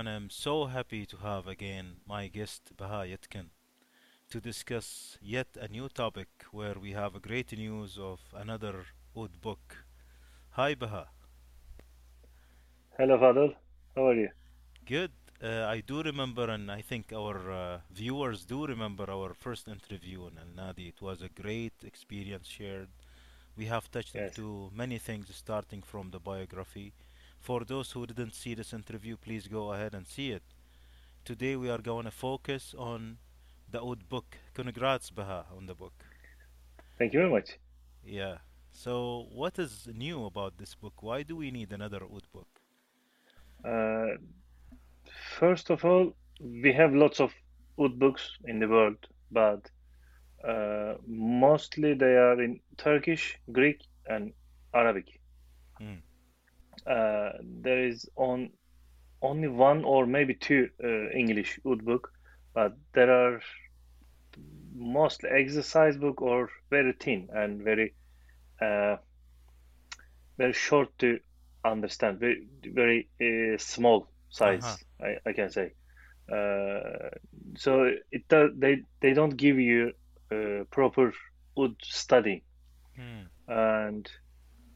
[0.00, 0.16] Everyone.
[0.22, 3.50] I'm so happy to have again my guest Baha Yetkin
[4.30, 9.40] to discuss yet a new topic where we have a great news of another oud
[9.42, 9.84] book.
[10.52, 11.08] Hi, Baha.
[12.98, 13.54] Hello, Fadl.
[13.96, 14.28] How are you?
[14.84, 15.12] Good.
[15.42, 20.24] Uh, I do remember, and I think our uh, viewers do remember our first interview
[20.26, 20.88] on Al Nadi.
[20.88, 22.88] It was a great experience shared.
[23.56, 24.38] We have touched Yes.
[24.38, 26.94] into many things, starting from the biography.
[27.40, 30.42] For those who didn't see this interview, please go ahead and see it.
[31.24, 33.16] Today we are going to focus on
[33.70, 34.36] the Oud book.
[34.52, 36.04] Congrats, Baha, on the book.
[36.98, 37.58] Thank you very much.
[38.04, 38.38] Yeah.
[38.72, 41.02] So, what is new about this book?
[41.02, 42.48] Why do we need another Oud book?
[43.64, 44.18] Uh,
[45.38, 47.32] first of all, we have lots of
[47.78, 48.98] oud books in the world,
[49.30, 49.70] but
[50.46, 54.32] uh, mostly they are in Turkish, Greek, and
[54.74, 55.06] Arabic.
[55.80, 56.00] Mm.
[56.86, 57.30] Uh,
[57.62, 58.50] there is on
[59.22, 62.10] only one or maybe two uh, English oud book,
[62.54, 63.40] but there are
[64.74, 67.94] mostly exercise book or very thin and very
[68.60, 68.96] uh,
[70.38, 71.18] very short to
[71.64, 74.06] understand, very very uh, small
[74.44, 74.76] Uh-huh.
[74.76, 75.72] size, I, I can say.
[76.30, 77.10] Uh,
[77.56, 79.92] so it does, they they don't give you
[80.32, 81.12] uh, proper
[81.58, 82.44] oud study,
[82.96, 83.26] Hmm.
[83.48, 84.08] and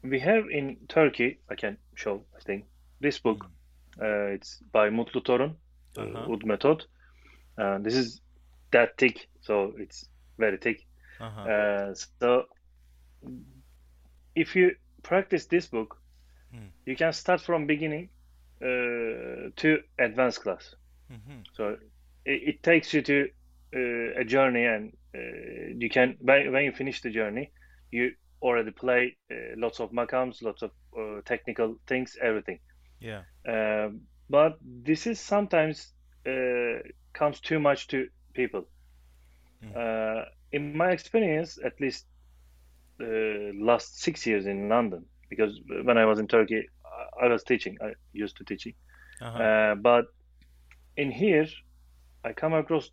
[0.09, 2.65] we have in Turkey, I can show, I think,
[3.01, 3.45] this book.
[3.45, 4.01] Hmm.
[4.01, 5.55] Uh, it's by Mutlu Torun,
[5.97, 6.37] uh, Uh-huh.
[6.45, 6.85] Method.
[7.57, 8.21] Uh, this is
[8.71, 10.85] that thick, so it's very thick.
[11.19, 11.41] Uh-huh.
[11.41, 12.45] Uh, so
[14.35, 15.97] if you practice this book,
[16.51, 16.67] Hmm.
[16.85, 18.09] you can start from beginning
[18.61, 20.75] uh, to advanced class.
[21.11, 21.41] Mm-hmm.
[21.53, 21.77] So
[22.25, 23.27] it, it takes you to
[23.75, 27.51] uh, a journey, and uh, you can when, when you finish the journey,
[27.91, 28.11] you
[28.45, 32.59] already play uh, lots of maqams, lots of uh, technical things, everything.
[32.99, 33.23] Yeah.
[33.47, 35.93] Um, but this is sometimes
[36.27, 36.79] uh,
[37.13, 38.63] comes too much to people.
[39.63, 39.75] Mm.
[39.75, 42.05] Uh, in my experience, at least
[43.01, 46.69] uh, last six years in London, because when I was in Turkey,
[47.21, 47.77] I, I was teaching.
[47.81, 48.73] I used to teaching.
[49.21, 49.43] Uh-huh.
[49.43, 50.05] Uh, but
[50.97, 51.47] in here,
[52.23, 52.91] I come across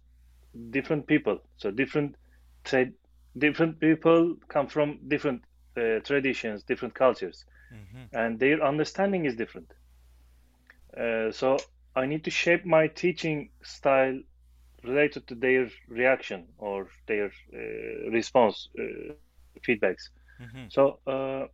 [0.71, 1.39] different people.
[1.57, 2.17] So different
[2.65, 2.93] trade,
[3.37, 5.43] different people come from different
[5.77, 8.05] uh, traditions, different cultures, Mm-hmm.
[8.13, 9.73] and their understanding is different.
[10.97, 14.21] Uh, so I need to shape my teaching style
[14.85, 19.15] related to their reaction or their uh, response uh,
[19.67, 20.11] feedbacks.
[20.41, 20.69] Mm-hmm.
[20.69, 21.47] So uh,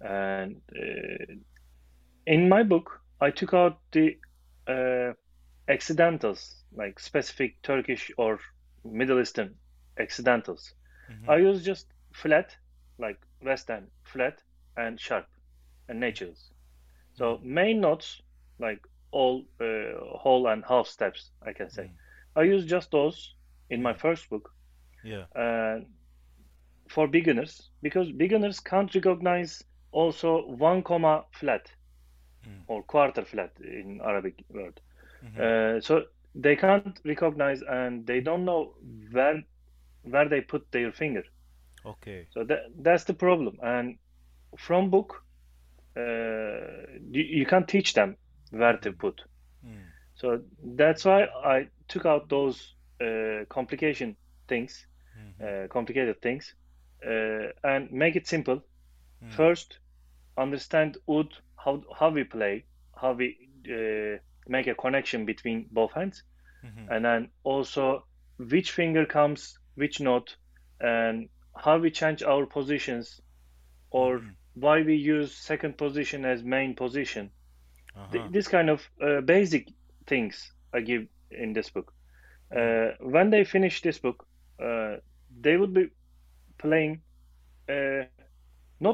[0.00, 1.34] And uh,
[2.26, 4.16] in my book, I took out the
[4.68, 5.14] uh,
[5.68, 8.40] accidentals, like specific Turkish or
[8.84, 9.56] Middle Eastern
[10.02, 10.74] accidentals.
[11.10, 11.30] Mm-hmm.
[11.30, 12.56] I use just flat,
[12.98, 14.42] like Western flat
[14.76, 15.26] and sharp
[15.88, 16.52] and naturals.
[17.14, 18.22] So main notes,
[18.58, 18.80] like
[19.12, 21.90] all uh, whole and half steps, I can say.
[21.90, 21.96] Mm.
[22.36, 23.34] I use just those
[23.70, 24.50] in my first book
[25.02, 25.26] Yeah.
[25.34, 25.80] uh,
[26.88, 31.74] for beginners because beginners can't recognize also one comma flat
[32.46, 32.66] Mm.
[32.66, 34.80] or quarter flat in Arabic word.
[35.24, 35.40] Mm-hmm.
[35.40, 36.04] Uh, so
[36.34, 38.74] they can't recognize and they don't know
[39.10, 39.42] where
[40.02, 41.24] where they put their finger.
[41.84, 42.28] Okay.
[42.30, 43.58] So that that's the problem.
[43.62, 43.98] And
[44.58, 45.24] from book,
[45.96, 48.16] uh, you, you can't teach them
[48.50, 49.22] where to put.
[49.64, 49.92] Mm.
[50.14, 54.16] So that's why I took out those uh, complication
[54.48, 54.86] things,
[55.18, 55.44] Mm-hmm.
[55.44, 56.54] uh, complicated things,
[57.06, 58.62] uh, and make it simple.
[59.22, 59.28] Mm.
[59.28, 59.78] First,
[60.36, 62.66] understand oud how how we play,
[63.00, 63.36] how we
[63.68, 64.18] uh,
[64.48, 66.22] make a connection between both hands,
[66.64, 66.88] Mm-hmm.
[66.88, 68.06] and then also
[68.38, 70.36] which finger comes which note,
[70.80, 73.20] and how we change our positions,
[73.90, 74.36] or Mhm.
[74.54, 77.30] why we use second position as main position.
[78.10, 78.30] Th- Uh-huh.
[78.30, 79.68] this kind of uh, basic
[80.06, 81.92] things I give in this book.
[82.54, 84.26] Uh, when they finish this book,
[84.62, 84.96] uh,
[85.40, 85.88] they would be
[86.58, 87.02] playing
[87.68, 88.04] uh,
[88.68, 88.88] not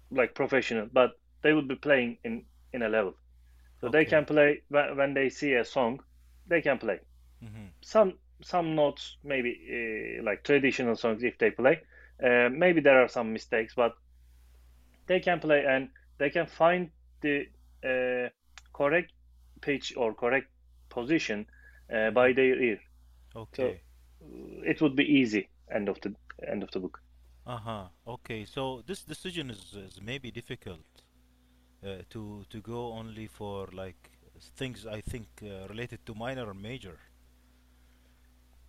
[0.00, 1.10] like professional, but
[1.42, 3.14] they would be playing in in a level.
[3.80, 6.00] So they can play when, when they see a song,
[6.46, 7.00] they can play.
[7.44, 7.68] Mm-hmm.
[7.82, 11.82] Some some notes maybe uh, like traditional songs if they play,
[12.22, 13.94] uh, maybe there are some mistakes, but
[15.06, 16.90] they can play and they can find
[17.20, 17.46] the
[17.84, 18.28] uh,
[18.72, 19.12] correct
[19.60, 20.48] pitch or correct
[20.90, 21.46] position
[21.92, 22.80] uh, by their ear.
[23.34, 23.80] Okay.
[24.20, 26.14] So It would be easy end of the
[26.46, 27.00] end of the book.
[27.46, 27.88] Uh-huh.
[28.06, 28.44] Okay.
[28.44, 30.84] So this decision is, is maybe difficult
[31.84, 34.10] uh, to to go only for like
[34.56, 36.98] things I think uh, related to minor or major.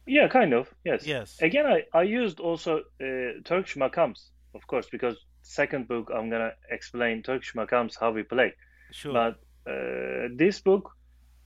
[0.06, 0.74] Yeah, kind of.
[0.84, 1.08] Yes.
[1.08, 1.42] Yes.
[1.42, 6.52] Again, I, I used also uh, Turkish makams, of course, because second book I'm gonna
[6.70, 8.54] explain Turkish makams how we play.
[8.92, 9.12] Sure.
[9.12, 9.36] But
[9.70, 10.92] uh, this book,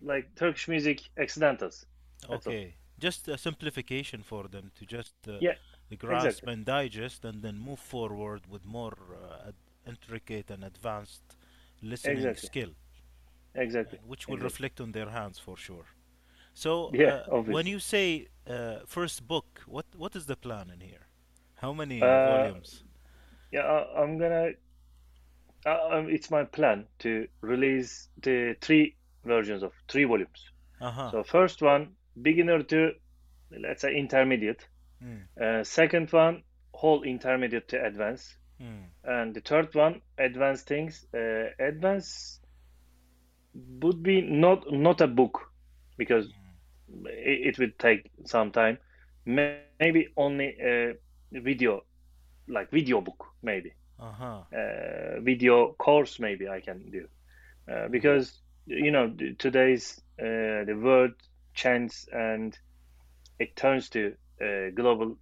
[0.00, 1.86] like Turkish music accidentals.
[2.28, 2.76] Okay.
[2.98, 5.56] Just a simplification for them to just uh, Yeah,
[5.98, 6.48] grasp exactly.
[6.48, 9.52] and digest and then move forward with more uh,
[9.86, 11.22] intricate and advanced
[11.82, 12.36] listening Exactly.
[12.36, 12.70] skill,
[13.86, 14.00] uh, Exactly.
[14.06, 14.38] which will Exactly.
[14.38, 15.86] reflect on their hands for sure.
[16.54, 20.80] So, Yeah, uh, when you say uh, first book, what what is the plan in
[20.80, 21.06] here?
[21.56, 22.84] How many uh, Uh, volumes?
[23.50, 24.50] yeah, I, I'm gonna.
[25.66, 30.50] Uh, um, it's my plan to release the three versions of three volumes.
[30.80, 31.12] Uh-huh.
[31.12, 32.92] So first one, beginner to
[33.50, 34.68] let's say intermediate.
[35.02, 36.42] Mm, Uh, second one,
[36.74, 38.36] whole intermediate to advanced.
[38.60, 41.06] mm, And the third one, advanced things.
[41.14, 42.40] Uh, advanced
[43.82, 45.38] would be not not a book
[45.96, 46.56] because mm.
[47.06, 48.78] it, it would take some time.
[49.26, 50.58] Maybe only a
[51.00, 51.40] video,
[52.20, 53.60] like video book, maybe.
[53.98, 54.44] Uh-huh.
[54.44, 57.06] Uh, video course, maybe I can do.
[57.70, 61.12] Uh, because, you know, today's uh, the world
[61.54, 62.58] changes and
[63.38, 65.16] it turns to uh, global,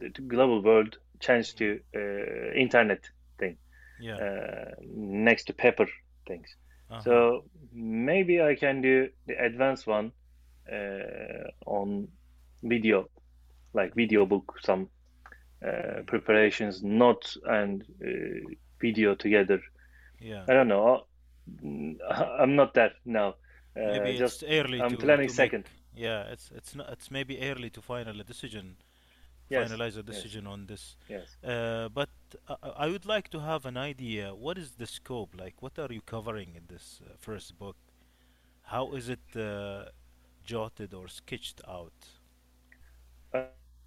[0.00, 3.00] the global world changes to uh, internet
[3.38, 3.56] thing,
[3.98, 4.20] Yeah.
[4.20, 5.86] uh, next to paper
[6.26, 6.48] things.
[6.90, 7.02] Uh-huh.
[7.02, 10.12] So maybe I can do the advanced one
[10.72, 12.08] uh, on
[12.62, 13.08] video,
[13.74, 14.88] like video book, some
[15.66, 19.60] uh, preparations, notes and uh, video together.
[20.20, 20.48] Yeah.
[20.48, 21.06] I don't know.
[22.10, 23.36] I'm not there now.
[23.76, 25.34] Uh, Maybe just it's early I'm to planning to second.
[25.34, 25.54] make.
[25.94, 28.76] Yeah, it's it's not it's maybe early to final a decision,
[29.48, 30.96] Yes, finalize a yes, decision on this.
[31.08, 31.36] yes.
[31.44, 32.10] Uh, but
[32.48, 32.56] I,
[32.86, 34.34] I would like to have an idea.
[34.34, 35.34] What is the scope?
[35.38, 37.76] Like, what are you covering in this uh, first book?
[38.64, 39.86] How is it uh,
[40.44, 41.92] jotted or sketched out?
[43.34, 43.38] Uh,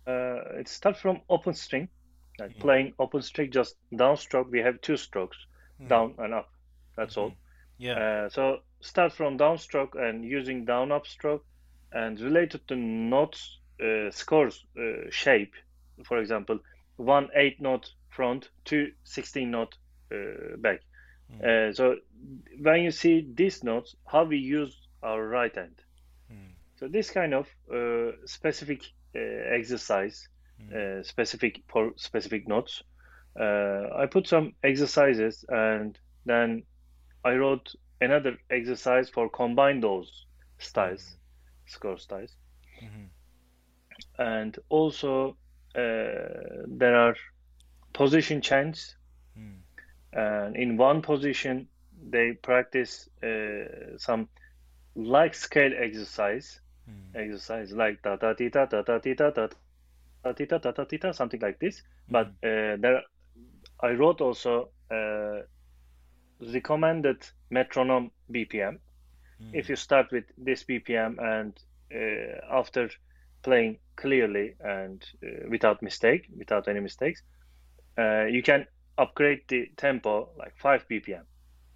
[0.08, 1.90] uh, it starts from open string,
[2.40, 2.70] like Mm.
[2.70, 4.52] playing open string, just downstroke.
[4.52, 5.38] We have two strokes,
[5.82, 6.14] Mm.
[6.14, 6.52] down and up.
[6.96, 7.38] That's all.
[7.78, 8.00] Yeah.
[8.26, 11.42] Uh, so start from downstroke and using down upstroke
[11.92, 15.54] and related to notes uh, scores uh, shape.
[16.06, 16.60] For example,
[16.98, 19.76] one eight note front, two 16 note
[20.14, 20.82] uh, back.
[21.32, 21.70] Mm.
[21.70, 21.96] Uh, so
[22.62, 25.82] when you see these notes, how we use our right hand.
[26.32, 26.54] Mm.
[26.80, 28.82] So this kind of uh, specific
[29.16, 29.20] uh,
[29.56, 30.28] exercise,
[30.62, 30.74] Mm.
[30.74, 32.82] uh, specific for specific notes.
[33.40, 36.64] Uh, I put some exercises and then
[37.26, 40.28] I wrote another exercise for combine those
[40.60, 41.18] styles,
[41.66, 42.38] score styles.
[42.82, 43.12] Mhm.
[44.20, 45.38] And also
[45.76, 47.16] uh, there are
[47.94, 48.98] position changes.
[49.38, 49.64] Mm.
[50.14, 54.30] And in one position, they practice uh, some
[54.96, 57.16] like scale exercise, Mm.
[57.16, 60.72] exercise like da da ti da da da ti da da da ti da da
[60.72, 61.84] da ti da, something like this.
[62.10, 63.02] But uh, there,
[63.82, 65.42] I wrote also uh,
[66.40, 68.80] recommended metronome BPM.
[69.52, 69.70] If Mm.
[69.70, 71.58] you start with this BPM and
[71.94, 72.90] uh, after
[73.44, 77.22] playing clearly and uh, without mistake, without any mistakes,
[77.98, 81.26] uh, you can upgrade the tempo like 5 BPM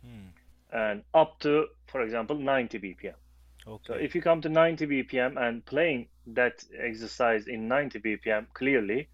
[0.05, 0.33] Mm.
[0.71, 3.15] and up to, for example, 90 BPM.
[3.67, 3.93] Okay.
[3.93, 9.09] So if you come to 90 BPM and playing that exercise in 90 BPM clearly,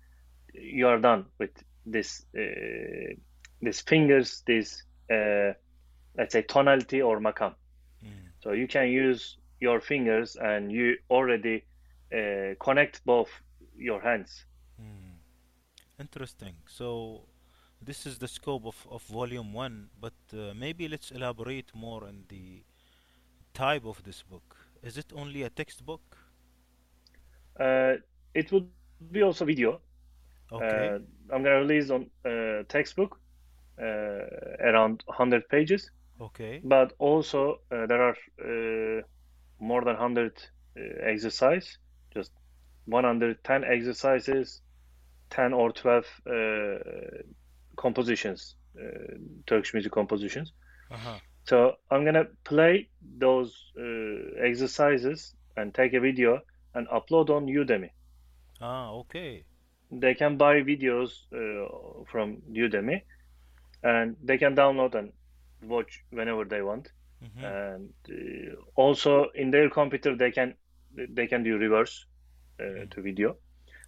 [0.54, 1.52] you are done with
[1.86, 3.14] this uh,
[3.62, 5.54] these fingers, this uh,
[6.18, 7.54] let's say tonality or makam.
[8.04, 8.30] Mm.
[8.42, 11.64] So you can use your fingers and you already
[12.14, 13.30] uh, connect both
[13.78, 14.46] your hands.
[14.82, 15.18] Mm.
[16.00, 16.56] Interesting.
[16.68, 17.26] So
[17.82, 22.24] this is the scope of, of volume one, but uh, maybe let's elaborate more on
[22.30, 22.64] the
[23.54, 24.58] type of this book.
[24.84, 26.18] Is it only a textbook?
[27.60, 27.94] Uh,
[28.34, 28.68] it would
[29.12, 29.80] be also video.
[30.52, 30.90] Okay.
[30.90, 31.00] Uh,
[31.34, 33.20] I'm gonna release on uh, textbook
[33.80, 35.92] around 100 pages.
[36.22, 36.62] Okay.
[36.64, 39.02] but also uh, there are uh,
[39.60, 41.78] more than 100 uh, exercise
[42.14, 42.32] just
[42.86, 44.62] 110 exercises
[45.30, 46.32] 10 or 12 uh,
[47.76, 49.16] compositions uh,
[49.46, 50.54] turkish music compositions
[50.92, 51.18] Uh-huh.
[51.46, 56.42] So I'm gonna play those uh, exercises and take a video
[56.74, 57.90] and upload on Udemy.
[58.62, 59.44] Ah, okay.
[59.92, 63.02] They can buy videos uh, from Udemy
[63.86, 65.14] and they can download and
[65.64, 66.92] watch whenever they want.
[67.24, 67.46] Mm-hmm.
[67.46, 70.56] And uh, also in their computer they can
[71.16, 72.06] they can do reverse
[72.60, 72.92] uh, Mm.
[72.92, 73.38] to video.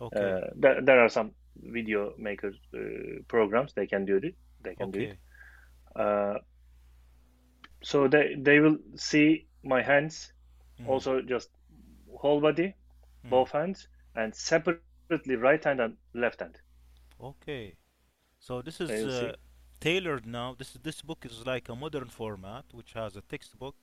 [0.01, 0.31] Okay.
[0.31, 1.31] Uh, there, there are some
[1.77, 4.35] video maker uh, programs they can do it.
[4.63, 5.19] They can do it.
[5.95, 6.39] Uh,
[7.83, 10.33] so they they will see my hands,
[10.79, 10.87] Mm.
[10.87, 11.49] also just
[12.21, 12.75] whole body,
[13.25, 13.29] Mm.
[13.29, 16.61] both hands, and separately right hand and left hand.
[17.19, 17.77] Okay.
[18.39, 19.27] So this is They will see.
[19.27, 19.35] uh,
[19.79, 20.55] tailored now.
[20.57, 23.75] This this book is like a modern format, which has a textbook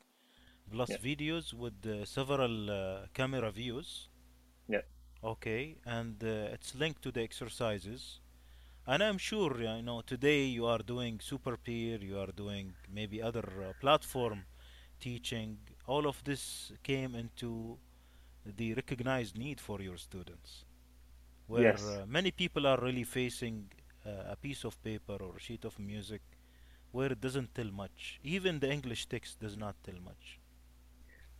[0.71, 0.99] plus Yeah.
[0.99, 4.09] videos with uh, several uh, camera views.
[4.69, 4.83] Yeah.
[5.25, 8.21] Okay, and uh, it's linked to the exercises.
[8.87, 13.45] And I'm sure, you know, today you are doing Superpeer, you are doing maybe other
[13.69, 14.45] uh, platform
[15.01, 15.59] teaching.
[15.87, 17.79] All of this came into
[18.45, 20.65] the recognized need for your students,
[21.47, 22.01] where Yes.
[22.03, 23.71] uh, many people are really facing
[24.07, 26.23] uh, a piece of paper or a sheet of music
[26.93, 28.21] where it doesn't tell much.
[28.23, 30.41] Even the English text does not tell much.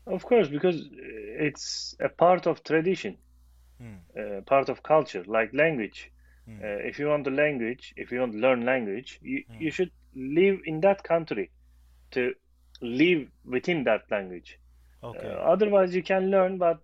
[0.07, 3.19] Of course, because it's a part of tradition,
[3.79, 3.99] Hmm.
[4.19, 6.11] uh, part of culture, like language.
[6.47, 6.63] Hmm.
[6.63, 9.59] Uh, if you want the language, if you want to learn language, you, Hmm.
[9.59, 11.51] you should live in that country
[12.13, 12.35] to
[12.81, 14.59] live within that language.
[15.03, 15.43] Okay.
[15.43, 16.81] Uh, otherwise, you can learn, but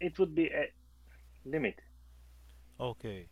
[0.00, 0.66] it would be a
[1.44, 1.80] limit.
[2.80, 3.28] Okay.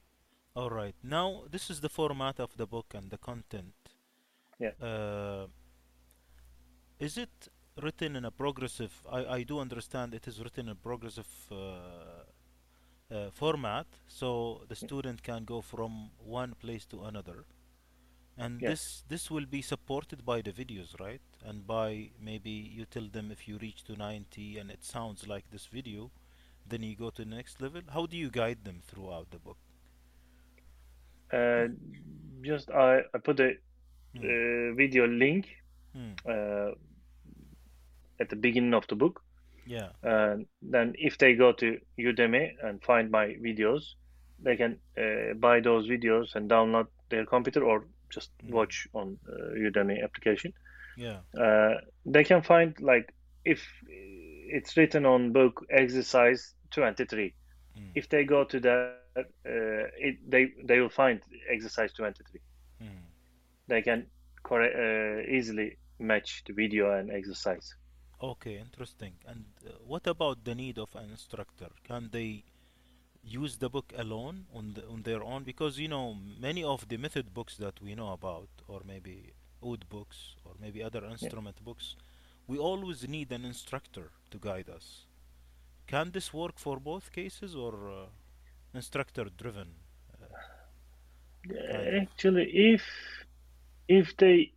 [0.56, 0.94] All right.
[1.02, 3.74] Now, this is the format of the book and the content.
[4.60, 4.70] Yeah.
[4.80, 5.46] Uh,
[6.98, 7.48] is it
[7.82, 8.92] written in a progressive?
[9.10, 11.56] I, I do understand it is written in a progressive uh,
[13.14, 17.44] uh, format, so the student can go from one place to another.
[18.36, 18.70] And Yes.
[18.70, 21.22] this this will be supported by the videos, right?
[21.44, 25.50] And by maybe you tell them if you reach to 90 and it sounds like
[25.50, 26.10] this video,
[26.66, 27.82] then you go to the next level.
[27.92, 29.58] How do you guide them throughout the book?
[31.34, 31.68] Uh,
[32.42, 35.46] just I, I put a uh, video link
[36.28, 36.72] uh,
[38.20, 39.22] at the beginning of the book.
[39.66, 39.90] Yeah.
[40.02, 43.94] And then if they go to Udemy and find my videos,
[44.38, 48.52] they can uh, buy those videos and download their computer or just Mm.
[48.52, 50.52] watch on uh, Udemy application.
[50.96, 51.20] Yeah.
[51.38, 51.74] Uh,
[52.06, 53.12] they can find like
[53.44, 57.34] if it's written on book exercise 23.
[57.78, 57.92] Mm.
[57.94, 62.40] If they go to that, it, they they will find exercise 23.
[62.82, 63.04] Mm.
[63.68, 64.06] They can
[64.42, 67.74] corre- uh, easily match the video and exercise.
[68.22, 69.14] Okay, interesting.
[69.26, 71.68] And uh, what about the need of an instructor?
[71.84, 72.44] Can they
[73.22, 75.44] use the book alone on the, on their own?
[75.44, 79.32] Because you know many of the method books that we know about, or maybe
[79.64, 81.30] oud books, or maybe other Yeah.
[81.30, 81.96] instrument books,
[82.46, 85.06] we always need an instructor to guide us.
[85.86, 88.06] Can this work for both cases, or uh,
[88.74, 89.74] instructor driven
[91.68, 91.88] of?
[92.00, 92.82] Actually, if
[93.88, 94.52] if they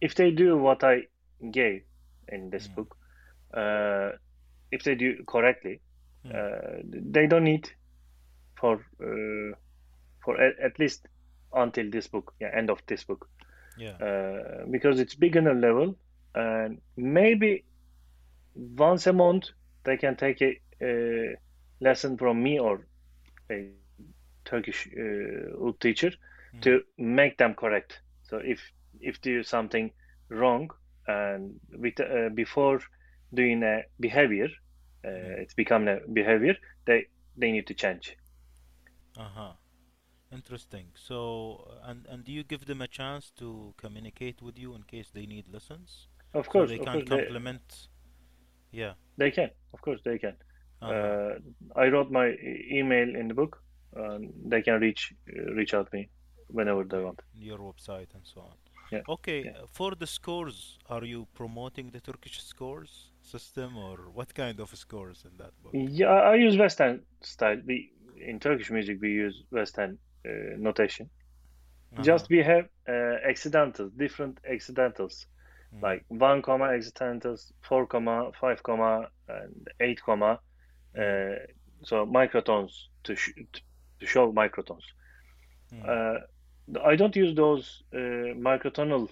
[0.00, 1.02] if they do what I
[1.50, 1.82] gave
[2.28, 2.68] in this Mm.
[2.68, 2.96] book,
[3.54, 4.10] uh,
[4.70, 5.80] if they do correctly,
[6.24, 6.30] Mm.
[6.34, 7.68] uh, they don't need
[8.60, 9.54] for uh,
[10.24, 11.06] for at, at least
[11.54, 13.28] until this book, yeah, end of this book,
[13.76, 13.98] Yeah.
[14.00, 15.96] uh, because it's beginner level,
[16.34, 17.64] and maybe
[18.54, 19.50] once a month
[19.84, 21.34] they can take a, uh
[21.80, 22.86] lesson from me or
[23.52, 23.72] a
[24.44, 26.12] Turkish uh, teacher
[26.54, 26.78] Mm.
[26.78, 28.02] to make them correct.
[28.22, 28.60] So if
[29.00, 29.92] if do something
[30.30, 30.70] wrong
[31.06, 32.80] and with uh, before
[33.34, 34.48] doing a behavior,
[35.04, 35.42] uh, Mm.
[35.42, 36.56] it's become a behavior.
[36.86, 37.06] They
[37.36, 38.16] they need to change.
[39.16, 39.52] Uh-huh.
[40.32, 40.92] Interesting.
[40.96, 44.82] So, uh, and and do you give them a chance to communicate with you in
[44.84, 46.08] case they need lessons?
[46.34, 47.88] Of So course, they of can they complement.
[48.70, 48.94] Yeah.
[49.16, 49.50] they can.
[49.72, 50.36] Of course, they can.
[50.82, 50.92] Uh-huh.
[50.92, 52.28] Uh, I wrote my
[52.80, 53.62] email in the book,
[53.96, 55.02] and they can reach
[55.58, 56.08] reach out me
[56.48, 57.20] whenever they want.
[57.34, 58.56] Your website and so on.
[58.92, 59.52] Yeah, Okay, yeah.
[59.62, 64.68] uh, for the scores, are you promoting the Turkish scores system or what kind of
[64.76, 65.72] scores in that book?
[65.74, 67.60] Yeah, I I use Western style.
[67.68, 67.76] We
[68.30, 71.06] in Turkish music we use Western uh, notation.
[71.92, 72.02] Uh-huh.
[72.02, 75.26] Just we have uh, accidentals, different accidentals,
[75.74, 75.82] Mm.
[75.82, 80.38] like one comma accidentals, four comma, five comma, and eight comma.
[80.96, 81.36] Uh,
[81.84, 82.72] so microtones
[83.04, 83.30] to sh
[84.00, 84.84] to show microtones.
[85.72, 85.82] Mm.
[85.88, 86.18] Uh,
[86.84, 89.08] I don't use those uh, microtonal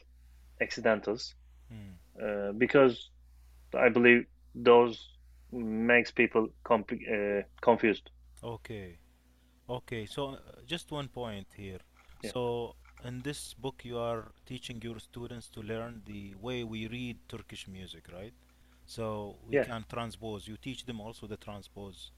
[0.60, 1.34] accidentals
[1.72, 1.94] Mm.
[2.22, 3.10] uh, because
[3.74, 4.96] I believe those
[5.52, 8.10] makes people compli uh, confused.
[8.42, 8.98] Okay.
[9.68, 11.80] Okay, so just one point here.
[12.22, 12.30] Yeah.
[12.32, 17.18] So in this book you are teaching your students to learn the way we read
[17.28, 18.34] Turkish music, right?
[18.94, 19.64] So we Yeah.
[19.68, 20.48] can transpose.
[20.48, 22.10] You teach them also the transpose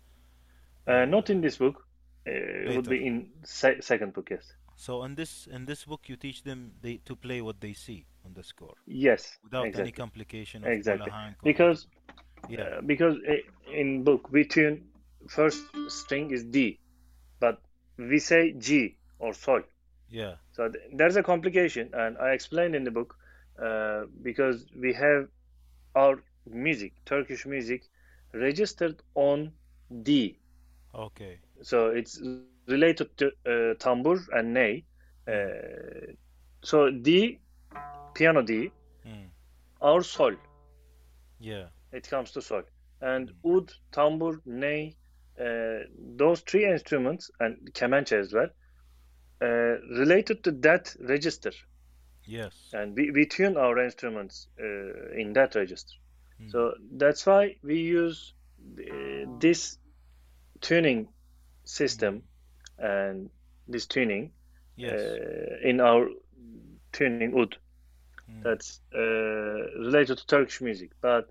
[0.86, 1.86] Uh, not in this book.
[2.26, 4.54] Uh, it would be in se second book, yes.
[4.76, 8.06] So in this in this book you teach them they to play what they see
[8.24, 11.12] on the score Yes, without any complication of exactly.
[11.42, 11.86] Because
[12.48, 12.68] yeah.
[12.68, 13.16] uh, because
[13.72, 14.84] in book we tune
[15.28, 16.80] first string is D,
[17.40, 17.60] but
[17.98, 19.62] we say G or Sol.
[20.10, 20.36] Yeah.
[20.52, 23.10] So th there's a complication, and I explained in the book
[23.66, 25.28] uh, because we have
[25.94, 27.82] our music, Turkish music,
[28.32, 29.52] registered on
[30.02, 30.38] D.
[30.94, 31.40] Okay.
[31.62, 34.84] So it's related to uh, tambur and ney.
[35.26, 37.40] Uh, so D,
[38.14, 38.70] piano D,
[39.04, 39.30] Mm.
[39.80, 40.34] our sol.
[41.38, 41.68] Yeah.
[41.92, 42.62] It comes to sol.
[43.00, 43.42] And Mm.
[43.44, 44.96] ud, tambur, ney,
[45.40, 45.80] uh,
[46.16, 48.49] those three instruments and kemençe as well,
[49.42, 51.52] uh, related to that register.
[52.26, 52.75] Yes.
[52.75, 55.94] And we, we tune our instruments uh, in that register.
[56.42, 56.52] Mm.
[56.52, 58.34] So that's why we use
[58.78, 59.78] uh, this
[60.61, 61.08] tuning
[61.87, 62.04] Mm.
[62.04, 62.22] system
[62.78, 63.30] and
[63.68, 64.32] this tuning
[64.76, 65.11] Yes.
[65.11, 66.08] uh, in our
[66.92, 67.46] tuning ud
[68.28, 68.44] Mm.
[68.44, 68.99] that's uh,
[69.80, 70.90] related to Turkish music.
[71.00, 71.26] But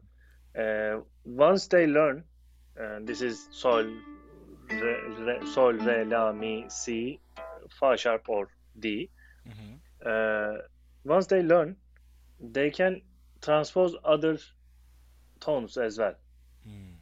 [0.58, 2.24] uh, once they learn,
[2.75, 3.84] and this is sol,
[4.70, 7.20] re, re, sol, re, la, mi, si,
[7.80, 8.50] fa sharp or
[8.80, 9.10] D.
[9.46, 9.82] Mhm.
[10.06, 10.58] Uh,
[11.03, 11.75] once they learn,
[12.39, 13.01] they can
[13.41, 14.38] transpose other
[15.41, 16.15] tones as well.
[16.67, 16.98] Mm.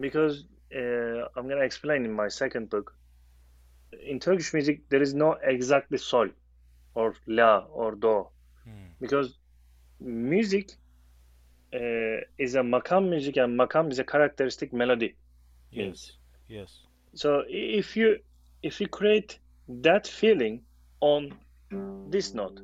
[0.00, 2.96] Because uh, I'm gonna explain in my second book.
[4.06, 6.28] In Turkish music, there is no exactly sol
[6.94, 8.28] or la or do
[8.66, 8.96] Mm.
[9.00, 9.38] because
[10.00, 10.70] music
[11.74, 15.16] uh, is a makam music and makam is a characteristic melody
[15.74, 16.12] means.
[16.12, 16.44] Yes.
[16.48, 16.86] Yes.
[17.14, 18.18] So if you
[18.62, 20.64] if you create that feeling
[21.00, 21.34] on
[22.06, 22.60] this note,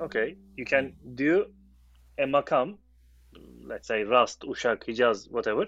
[0.00, 1.14] okay, you can Mm.
[1.14, 1.46] do
[2.18, 2.78] a makam,
[3.64, 5.66] let's say Rast, Uşak, Hijaz, whatever,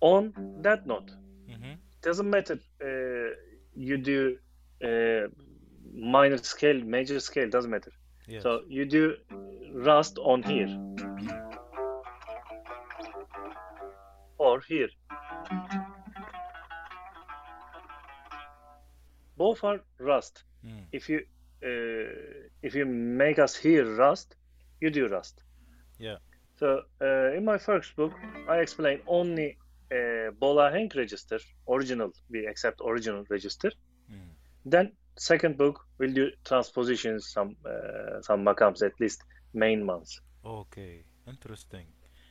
[0.00, 0.32] on
[0.62, 1.12] that note.
[1.48, 1.78] Mhm.
[2.02, 3.34] Doesn't matter uh,
[3.74, 4.36] you do
[4.84, 5.28] uh,
[5.94, 7.92] minor scale, major scale, doesn't matter.
[8.28, 8.42] Yes.
[8.42, 9.16] So you do
[9.72, 10.68] Rast on here
[14.38, 14.88] or here.
[19.36, 20.44] Both are Rast.
[20.64, 20.84] Mm.
[20.92, 21.18] If you
[21.62, 24.36] uh, if you make us hear Rast,
[24.80, 25.42] you do Rast.
[25.98, 26.16] Yeah.
[26.58, 28.12] So uh, in my first book,
[28.48, 29.56] I explain only
[29.92, 32.10] uh, Bolahenk register, original.
[32.30, 33.70] We accept original register.
[34.12, 34.30] Mm.
[34.64, 39.22] Then second book we'll do transpositions, some uh, some makams, at least
[39.54, 40.20] main ones.
[40.44, 41.04] Okay.
[41.28, 41.86] Interesting.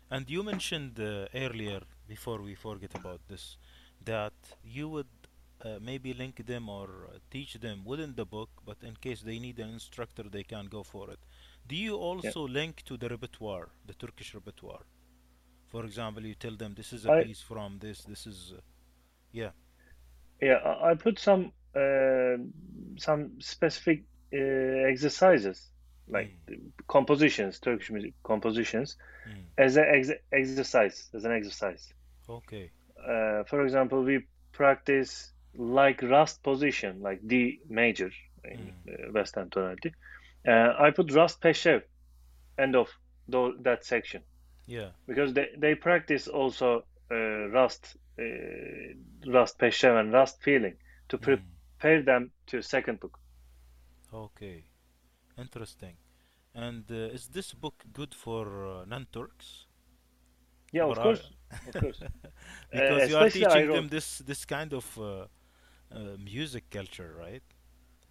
[0.09, 3.57] And you mentioned uh, earlier, before we forget about this,
[4.03, 5.13] that you would
[5.63, 9.37] uh, maybe link them or uh, teach them within the book, but in case they
[9.37, 11.19] need an instructor, they can go for it.
[11.67, 12.33] Do you Yeah.
[12.33, 14.85] also link to the repertoire, the Turkish repertoire?
[15.67, 18.61] For example, you tell them this is a I piece from this, this is, uh,
[19.31, 19.51] yeah.
[20.41, 22.37] yeah I put some uh,
[22.97, 24.03] some specific
[24.33, 24.37] uh,
[24.91, 25.71] exercises
[26.07, 26.71] like Mm.
[26.87, 29.45] compositions, Turkish music compositions Mm.
[29.57, 31.93] as an ex exercise, as an exercise.
[32.29, 32.71] Okay.
[32.97, 38.11] Uh, for example, we practice like Rast position, like D major
[38.43, 38.85] in Mm.
[38.89, 39.93] uh, Western tonality.
[40.45, 41.83] Uh, I put Rast Peşrev
[42.57, 42.89] end of
[43.63, 44.23] that section
[44.67, 44.89] Yeah.
[45.07, 48.93] because they, they practice also uh, Rast, uh,
[49.27, 50.77] Rast Peşrev and Rast feeling
[51.09, 51.57] to Mm.
[51.79, 53.19] prepare them to second book.
[54.13, 54.63] Okay.
[55.37, 55.97] Interesting.
[56.55, 59.67] And uh, is this book good for uh, non-Turks?
[60.71, 61.31] Yeah, of course,
[61.67, 62.03] of course.
[62.73, 65.25] Uh, because you are teaching them this this kind of uh,
[65.91, 67.43] uh, music culture, right?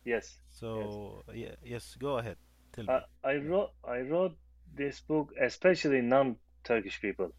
[0.07, 0.41] Yes,
[0.75, 1.01] yes.
[1.01, 2.39] So yeah, yes, go ahead.
[2.73, 3.07] Tell I, me.
[3.25, 4.37] I wrote I wrote
[4.75, 7.33] this book especially non-Turkish people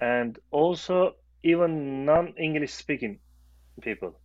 [0.00, 3.20] and also even non-English speaking
[3.82, 4.20] people.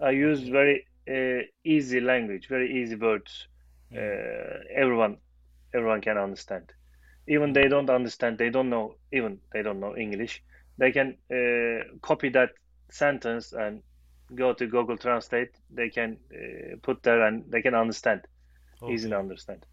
[0.00, 0.48] I use Okay.
[0.48, 3.48] very uh, easy language, very easy words.
[3.92, 3.96] Mm.
[3.96, 5.18] Uh, everyone
[5.74, 6.72] everyone can understand.
[7.28, 7.54] Even Mm.
[7.54, 10.42] they don't understand, they don't know, even they don't know English.
[10.78, 12.50] They can uh, copy that
[12.90, 13.82] sentence and
[14.34, 15.50] go to Google Translate.
[15.70, 18.26] They can uh, put there and they can understand,
[18.86, 19.66] easily understand.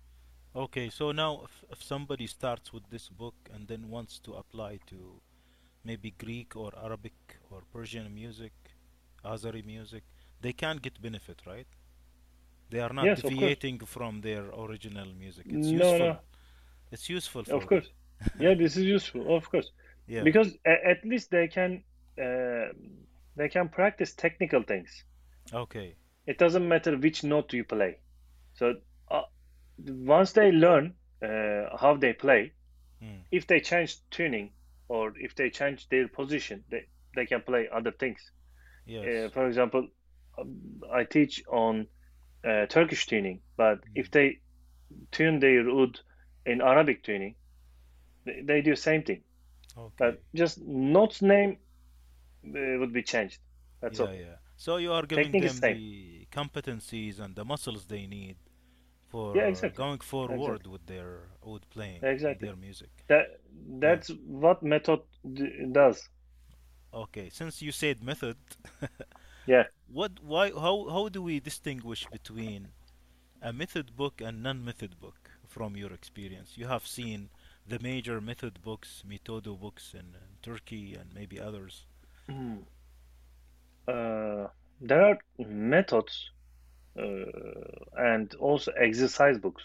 [0.55, 0.89] Okay.
[0.89, 5.21] So now, if, if somebody starts with this book and then wants to apply to
[5.83, 8.53] maybe Greek or Arabic or Persian music,
[9.25, 10.03] Azeri music,
[10.41, 11.67] they can get benefit, right?
[12.69, 15.47] They are not Yes, deviating from their original music.
[15.53, 15.97] It's No, useful.
[15.97, 16.19] no,
[16.91, 17.87] It's useful of course.
[18.37, 19.71] Yeah, this is useful, of course,
[20.07, 20.27] Yeah.
[20.27, 21.83] because a- at least they can
[22.21, 22.67] uh,
[23.39, 25.05] they can practice technical things.
[25.53, 25.97] Okay.
[26.27, 27.99] It doesn't matter which note you play.
[28.53, 29.23] So uh,
[29.79, 32.53] once they learn uh, how they play,
[33.01, 33.25] Mm.
[33.31, 34.53] if they change tuning
[34.89, 38.31] or if they change their position, they, they can play other things.
[39.03, 39.31] Uh, Yes.
[39.33, 39.87] for example,
[40.37, 41.87] um, I teach on
[42.43, 44.11] uh, Turkish tuning, but if Mm.
[44.11, 44.39] they
[45.11, 45.99] tune their oud
[46.45, 47.35] in Arabic tuning,
[48.25, 49.23] they, they do same thing.
[49.77, 49.95] Okay.
[49.97, 51.68] But just notes name uh,
[52.53, 53.39] would be changed.
[53.81, 54.13] That's Yeah, all.
[54.13, 54.35] yeah.
[54.55, 58.37] So you are giving Technique them the competencies and the muscles they need
[59.33, 59.83] Yeah, for exactly.
[59.83, 60.67] going forward Exactly.
[60.67, 62.39] with their oud playing, Exactly.
[62.39, 62.91] their music.
[63.07, 63.41] That
[63.81, 64.01] Yeah.
[64.01, 65.01] that's what method
[65.33, 66.09] d does.
[66.93, 67.29] Okay.
[67.29, 68.37] Since you said method,
[69.45, 69.65] Yeah.
[69.87, 72.69] what, why, how, how do we distinguish between
[73.41, 76.57] a method book and non-method book from your experience?
[76.57, 77.29] You have seen
[77.67, 81.85] the major method books, Metodo books in, in Turkey and maybe others.
[82.29, 82.65] Mm.
[83.87, 84.47] Uh,
[84.79, 86.31] there are methods
[86.97, 87.03] uh,
[87.97, 89.63] and also exercise books.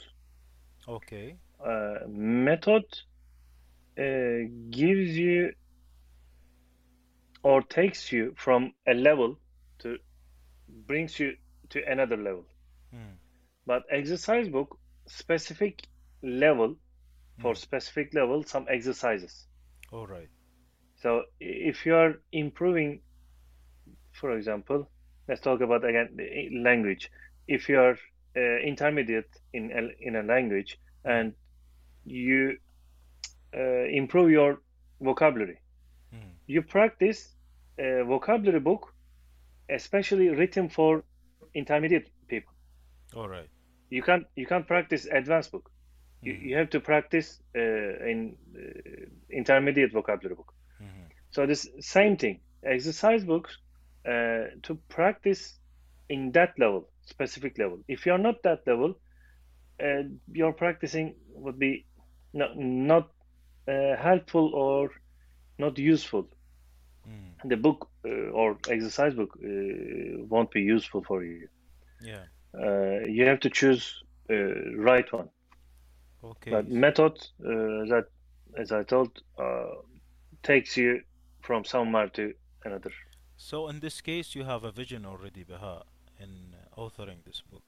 [0.89, 1.39] Okay.
[1.65, 2.85] Uh, method
[3.99, 5.53] uh, gives you
[7.45, 9.39] or takes you from a level
[9.79, 9.99] to
[10.69, 11.35] brings you
[11.71, 12.47] to another level.
[12.93, 13.19] Mm.
[13.67, 15.87] But exercise book specific
[16.23, 16.77] level
[17.39, 17.57] for Mm.
[17.57, 19.47] specific level some exercises.
[19.93, 20.29] All right.
[21.05, 23.03] So if you are improving,
[24.13, 24.91] for example,
[25.29, 27.11] let's talk about again the language.
[27.49, 27.99] If you are
[28.37, 31.21] uh, intermediate in a, in a language Mm.
[31.21, 31.35] and
[32.05, 32.59] you
[33.57, 34.61] uh, improve your
[35.01, 35.59] vocabulary,
[36.15, 36.33] Mm.
[36.47, 37.35] you practice
[37.79, 38.95] a vocabulary book,
[39.71, 41.05] especially written for
[41.55, 42.55] intermediate people.
[43.17, 43.51] All right.
[43.91, 45.71] You can't you can't practice advanced book.
[46.23, 46.43] You, Mm.
[46.43, 47.61] you have to practice uh,
[48.13, 50.55] in uh, intermediate vocabulary book.
[51.35, 53.59] So this same thing, exercise books
[54.07, 55.59] uh, to practice
[56.09, 57.81] in that level, specific level.
[57.89, 58.95] If you're not that level,
[59.83, 61.87] uh, your practicing would be
[62.33, 63.11] not not
[63.69, 64.91] uh, helpful or
[65.59, 66.29] not useful.
[67.09, 67.51] Mm.
[67.51, 71.49] The book uh, or exercise book uh, won't be useful for you.
[72.01, 72.25] Yeah.
[72.57, 75.31] Uh, you have to choose uh, right one.
[76.23, 76.51] Okay.
[76.51, 78.07] But method uh, that,
[78.57, 79.67] as I told, uh,
[80.43, 81.01] takes you
[81.47, 82.93] from somewhere to another.
[83.37, 85.85] So in this case, you have a vision already, Baha,
[86.19, 87.63] in uh, authoring this book.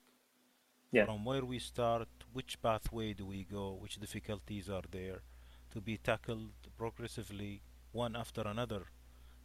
[0.92, 1.06] Yeah.
[1.06, 5.22] From where we start, which pathway do we go, which difficulties are there
[5.70, 7.62] to be tackled progressively,
[7.92, 8.86] one after another,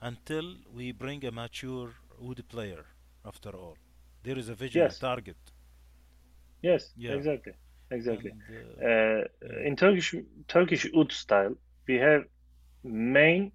[0.02, 1.92] until we bring a mature
[2.22, 2.86] oud player,
[3.26, 3.78] after all.
[4.24, 5.38] There is a vision, a Yes, target.
[6.62, 7.18] yes, Yeah.
[7.18, 7.54] exactly,
[7.92, 8.32] exactly.
[8.32, 9.24] And uh, Uh,
[9.66, 10.16] in Turkish
[10.48, 11.56] Turkish oud style,
[11.88, 12.24] we have
[12.84, 13.52] main,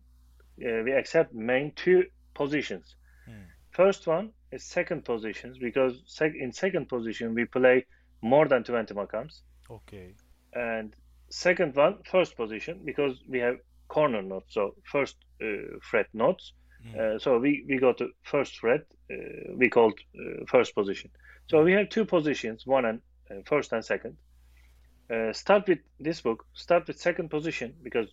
[0.64, 2.96] uh, we accept main two positions.
[3.26, 3.44] Hmm.
[3.70, 7.86] First one is second positions because sec in second position we play
[8.22, 10.14] more than 20 makams, Okay.
[10.54, 10.94] and
[11.30, 13.56] second one first position because we have
[13.88, 16.52] corner notes, so first uh, fret notes.
[16.82, 16.98] Hmm.
[16.98, 19.16] Uh, so we, we go to first fret, uh,
[19.56, 21.10] we called uh, first position.
[21.48, 24.16] So we have two positions, one and uh, first and second.
[25.10, 28.08] Uh, start with this book, start with second position because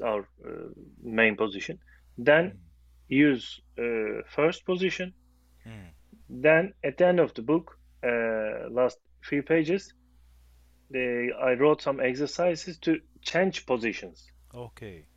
[0.00, 0.68] our uh,
[1.02, 1.78] main position.
[2.18, 2.70] Then Hmm.
[3.08, 5.14] use uh, first position.
[5.64, 5.90] Hmm.
[6.30, 9.92] Then at the end of the book, uh, last few pages,
[10.90, 15.08] they, I wrote some exercises to change positions Okay.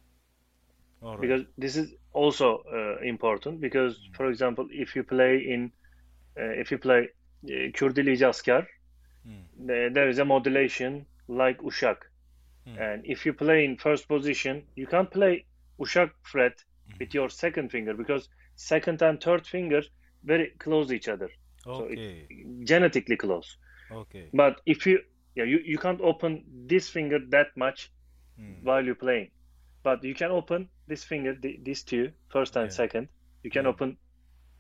[1.01, 1.21] All right.
[1.21, 4.13] because this is also uh, important because Hmm.
[4.13, 5.71] for example if you play in
[6.39, 7.01] uh, if you play
[7.45, 8.65] uh, Kürdilihicazkâr
[9.23, 9.45] Hmm.
[9.55, 11.97] there, there is a modulation like Uşak
[12.69, 12.81] Hmm.
[12.81, 15.45] and if you play in first position you can't play
[15.79, 16.65] Uşak fret
[16.99, 17.13] with Mhm.
[17.13, 19.81] your second finger because second and third finger
[20.23, 21.29] very close each other
[21.63, 22.27] so it Okay.
[22.63, 23.57] genetically close
[23.91, 24.29] Okay.
[24.33, 24.99] but if you
[25.35, 27.91] yeah you, you can't open this finger that much
[28.37, 28.53] Hmm.
[28.63, 29.31] while you're playing
[29.83, 32.75] but you can open this finger th- these two first and Yeah.
[32.75, 33.07] second
[33.43, 33.69] you can Yeah.
[33.73, 33.97] open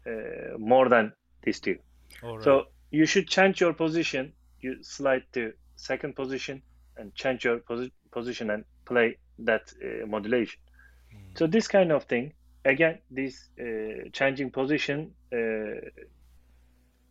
[0.07, 1.11] uh, more than
[1.43, 1.75] these two
[2.23, 2.43] right.
[2.43, 2.51] so
[2.91, 6.61] you should change your position you slide to second position
[6.97, 10.59] and change your posi- position and play that uh, modulation
[11.11, 11.37] Hmm.
[11.37, 12.33] so this kind of thing
[12.65, 15.79] again this uh, changing position uh,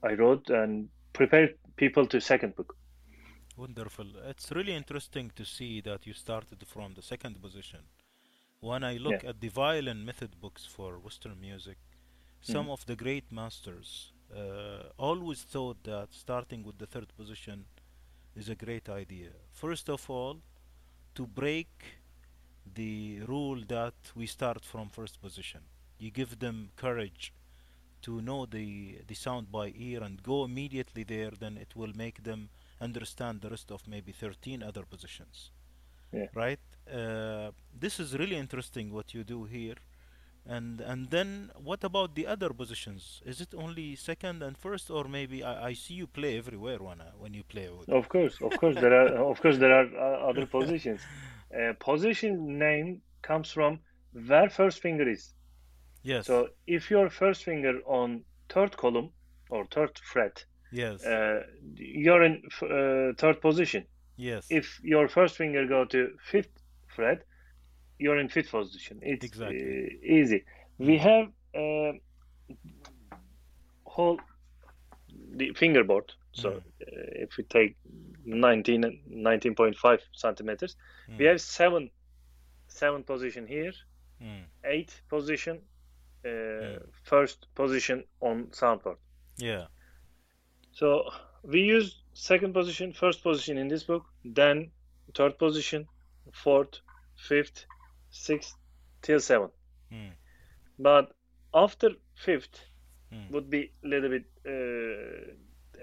[0.02, 2.76] i wrote and prepared people to second book
[3.56, 4.06] Wonderful.
[4.28, 7.80] It's really interesting to see that you started from the second position.
[8.60, 11.78] When I yeah look at the violin method books for Western music,
[12.40, 12.70] some Mhm.
[12.70, 17.66] of the great masters uh, always thought that starting with the third position
[18.36, 19.30] is a great idea.
[19.52, 20.40] First of all,
[21.18, 21.70] to break
[22.74, 25.62] the rule that we start from first position.
[25.98, 27.32] You give them courage
[28.02, 32.22] to know the the sound by ear and go immediately there, then it will make
[32.24, 32.50] them
[32.80, 35.50] understand the rest of maybe 13 other positions
[36.12, 36.28] Yeah.
[36.34, 36.60] right
[36.92, 37.50] uh,
[37.84, 39.76] this is really interesting what you do here
[40.48, 45.04] and and then what about the other positions is it only second and first or
[45.18, 48.52] maybe i, I see you play everywhere when, when you play oud Of course, of
[48.60, 51.00] course, there are of course there are uh, other positions.
[51.58, 52.88] Uh, position name
[53.28, 53.72] comes from
[54.30, 55.22] where first finger is.
[56.02, 58.08] yes So if your first finger on
[58.54, 59.08] third column
[59.50, 61.40] or third fret, yes uh,
[62.04, 63.82] you're in f- uh, third position.
[64.16, 66.00] yes If your first finger go to
[66.32, 66.54] fifth
[66.96, 67.18] fret,
[67.98, 69.00] you're in fifth position.
[69.02, 69.70] It's Exactly.
[69.70, 70.44] uh, easy.
[70.78, 71.00] We Mm.
[71.08, 71.92] have uh,
[73.84, 74.18] whole
[75.36, 76.12] the fingerboard.
[76.32, 76.58] So Mm.
[76.58, 77.76] uh, if we take
[78.24, 80.76] 19 19.5 centimeters,
[81.18, 81.28] we Mm.
[81.28, 81.90] have seven
[82.68, 83.72] seven position here,
[84.20, 84.44] Mm.
[84.64, 85.56] eight position,
[86.24, 86.82] uh, Mm.
[87.04, 88.98] first position on soundboard.
[89.38, 89.66] yeah
[90.72, 91.10] So
[91.42, 94.72] we use second position, first position in this book, then
[95.14, 95.88] third position,
[96.32, 96.80] fourth,
[97.16, 97.66] fifth,
[98.26, 98.56] sixth,
[99.02, 99.50] till seven.
[99.92, 100.12] Mm.
[100.78, 101.12] But
[101.54, 102.60] after fifth
[103.12, 103.30] Mm.
[103.30, 105.34] would be a little bit uh,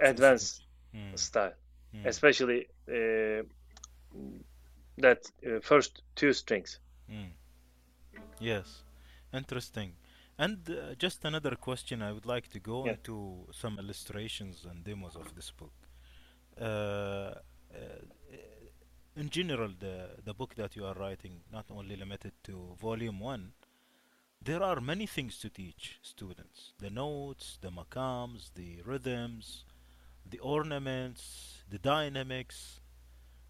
[0.09, 1.17] advanced Mm.
[1.17, 1.53] style,
[1.93, 2.05] Mm.
[2.05, 3.43] especially uh,
[4.97, 6.79] that uh, first two strings.
[7.09, 7.31] Mm.
[8.39, 8.83] Yes,
[9.33, 9.93] interesting.
[10.37, 12.91] And uh, just another question, I would like to go Yeah.
[12.91, 15.73] into some illustrations and demos of this book.
[16.59, 17.35] Uh, uh,
[19.15, 23.53] in general, the the book that you are writing, not only limited to volume one,
[24.41, 29.65] there are many things to teach students: the notes, the makams the rhythms,
[30.25, 32.81] the ornaments, the dynamics.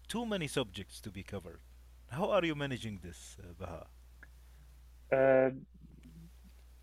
[0.08, 1.60] Too many subjects to be covered.
[2.10, 3.86] How are you managing this, uh, Baha?
[5.12, 5.50] Uh,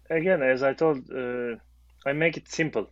[0.10, 1.56] again, as I told, uh,
[2.06, 2.89] I make it simple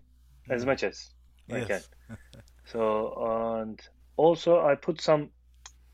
[0.50, 0.68] as Mm.
[0.68, 1.14] much as
[1.52, 1.84] I can.
[1.84, 1.90] Yes.
[2.66, 3.14] So
[3.62, 3.82] and
[4.18, 5.32] also I put some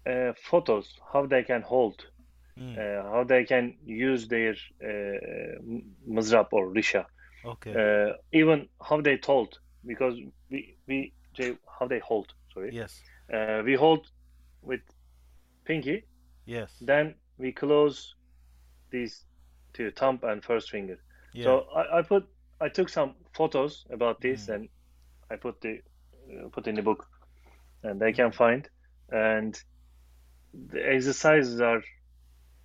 [0.07, 1.95] uh, photos how they can hold,
[2.57, 2.77] Mm.
[2.77, 5.59] uh, how they can use their uh,
[6.09, 7.05] mizrab or risha,
[7.45, 7.73] Okay.
[7.75, 10.15] uh, even how they told because
[10.51, 12.27] we we they, how they hold.
[12.53, 13.03] Sorry, Yes.
[13.33, 14.07] uh, we hold
[14.61, 14.81] with
[15.65, 16.03] pinky,
[16.45, 16.71] Yes.
[16.81, 18.15] then we close
[18.91, 19.25] these
[19.73, 20.97] two thumb and first finger.
[21.33, 21.43] Yeah.
[21.43, 22.23] So I, I put
[22.61, 24.55] I took some photos about this Mm.
[24.55, 24.69] and
[25.31, 25.79] I put the
[26.31, 27.05] uh, put in the book,
[27.83, 28.67] and they can find.
[29.11, 29.55] And
[30.53, 31.83] the exercises are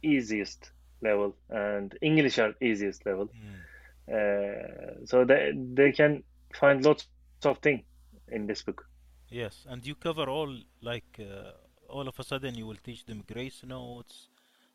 [0.03, 3.29] easiest level, and English are easiest level.
[3.29, 3.59] Mm.
[4.09, 6.23] Uh, so they they can
[6.55, 7.09] find lots
[7.45, 7.83] of things
[8.29, 8.87] in this book.
[9.31, 9.67] Yes.
[9.69, 11.53] And you cover all like uh,
[11.89, 14.29] all of a sudden you will teach them grace notes,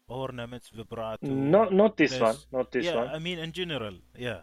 [0.08, 1.28] ornaments, vibrato.
[1.28, 2.96] Not not this one, not this yeah.
[2.96, 3.08] one.
[3.10, 3.96] I mean in general.
[4.18, 4.42] Yeah.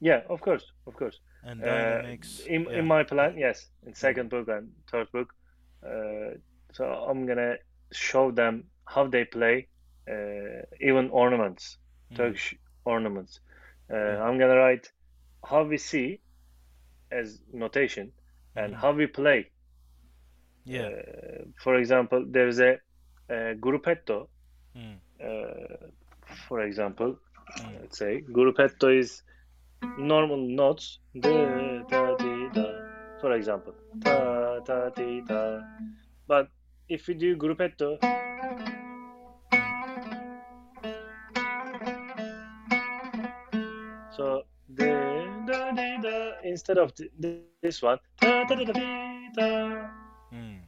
[0.00, 1.20] Yeah, of course, of course.
[1.42, 2.40] And Uh, dynamics.
[2.46, 2.78] in yeah.
[2.78, 5.34] in my plan, yes, in second book and third book.
[5.82, 6.36] Uh,
[6.72, 7.56] so I'm gonna
[7.92, 9.68] show them how they play,
[10.10, 11.78] uh, even ornaments,
[12.10, 12.16] Mm.
[12.16, 13.40] Turkish ornaments.
[13.90, 14.22] Uh, Yeah.
[14.24, 14.90] I'm gonna write
[15.44, 16.20] how we see
[17.10, 18.12] as notation
[18.56, 18.80] and Mhm.
[18.80, 19.50] how we play.
[20.64, 20.88] Yeah.
[20.88, 22.78] Uh, for example, there's a,
[23.30, 24.28] a gruppetto.
[24.76, 24.98] Mm.
[25.22, 25.86] Uh,
[26.48, 27.16] for example,
[27.58, 27.80] Mm.
[27.80, 29.22] let's say gruppetto is
[29.98, 32.64] normal notes da da di da
[33.20, 35.60] for example da da di da
[36.26, 36.48] but
[36.88, 37.98] if we do gruppetto
[44.16, 44.92] so da
[45.46, 45.70] da
[46.02, 48.72] da instead of th- th- this one da da da da
[49.36, 49.48] da
[50.32, 50.60] Mm.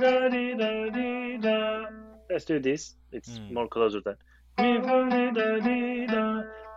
[0.00, 1.56] da di da di da
[2.30, 3.52] let's do this it's Mm.
[3.52, 4.16] more closer than
[4.56, 5.58] da da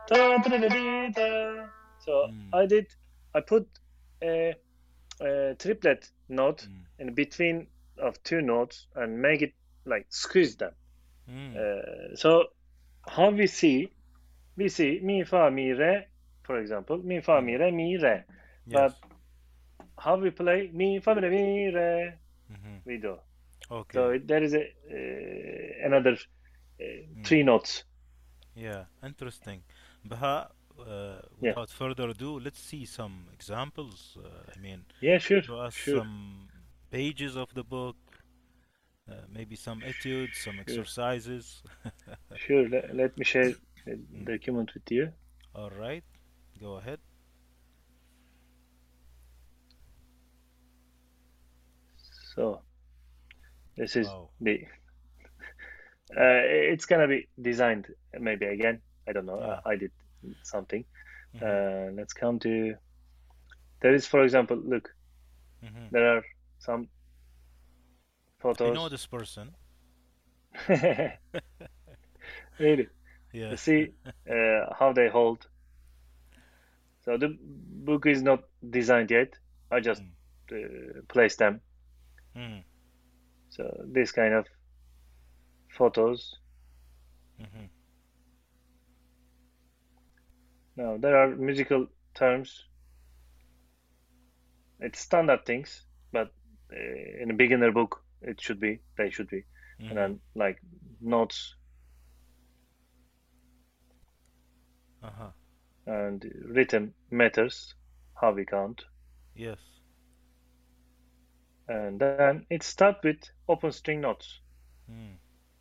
[0.07, 1.67] da da da da
[1.99, 2.49] so Mm.
[2.53, 2.87] I did
[3.33, 3.67] I put
[4.23, 4.55] a,
[5.21, 6.85] a triplet note Mm.
[6.99, 7.67] in between
[7.99, 9.53] of two notes and make it
[9.86, 10.73] like squeeze them
[11.29, 11.55] Mm.
[11.55, 12.45] uh, so
[13.08, 13.91] how we see
[14.58, 16.08] we see mi fa mi re
[16.43, 18.23] for example mi fa mi re mi re
[18.65, 18.93] yes.
[19.97, 22.13] how we play mi fa mi re mi re
[22.51, 22.81] Mhm.
[22.86, 23.17] we do
[23.69, 23.97] Okay.
[23.97, 27.84] so there is a uh, another uh, three notes
[28.55, 29.63] Yeah, interesting.
[30.03, 31.55] Baha, uh, Yeah.
[31.55, 34.17] without further ado, let's see some examples.
[34.17, 36.47] Uh, I mean, yeah sure show us sure some
[36.95, 37.97] pages of the book,
[39.10, 41.63] uh, maybe some etudes, some exercises.
[42.36, 43.53] sure let, let me share
[43.86, 45.12] the document with you
[45.55, 46.03] All right,
[46.60, 46.99] go ahead.
[52.34, 52.63] so
[53.77, 54.29] this is Wow.
[54.41, 54.60] the
[56.17, 57.88] uh, it's gonna be designed
[58.19, 59.39] maybe again I don't know.
[59.65, 59.91] I, I did
[60.43, 60.86] something
[61.34, 61.45] Mhm.
[61.45, 62.75] uh, let's come to
[63.81, 64.89] there is for example look
[65.62, 65.91] Mhm.
[65.91, 66.23] there are
[66.65, 66.89] some
[68.39, 68.71] photos.
[68.71, 69.56] I know this person.
[72.60, 72.89] Really,
[73.34, 73.49] Yeah.
[73.49, 73.93] to see
[74.30, 75.47] uh, how they hold.
[77.06, 79.39] So the book is not designed yet.
[79.71, 80.12] I just Mm.
[80.51, 81.62] uh, place them.
[82.36, 82.63] Mm.
[83.49, 84.47] So this kind of
[85.69, 86.39] photos.
[87.39, 87.65] hmm
[90.78, 92.65] Now there are musical terms.
[94.80, 95.84] It's standard things,
[96.71, 99.43] in a beginner book it should be, they should be.
[99.89, 100.60] And hmm then like
[101.01, 101.56] notes
[105.04, 105.32] Uh-huh.
[105.88, 106.23] and
[106.56, 107.75] rhythm matters,
[108.21, 108.86] how we count.
[109.36, 109.60] Yes.
[111.67, 114.30] And then it start with open string notes
[114.89, 115.17] Mm.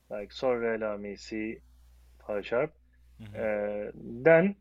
[0.09, 1.61] like sol, re, la, mi, si,
[2.27, 2.73] fa sharp.
[3.19, 4.57] hmm Uh, then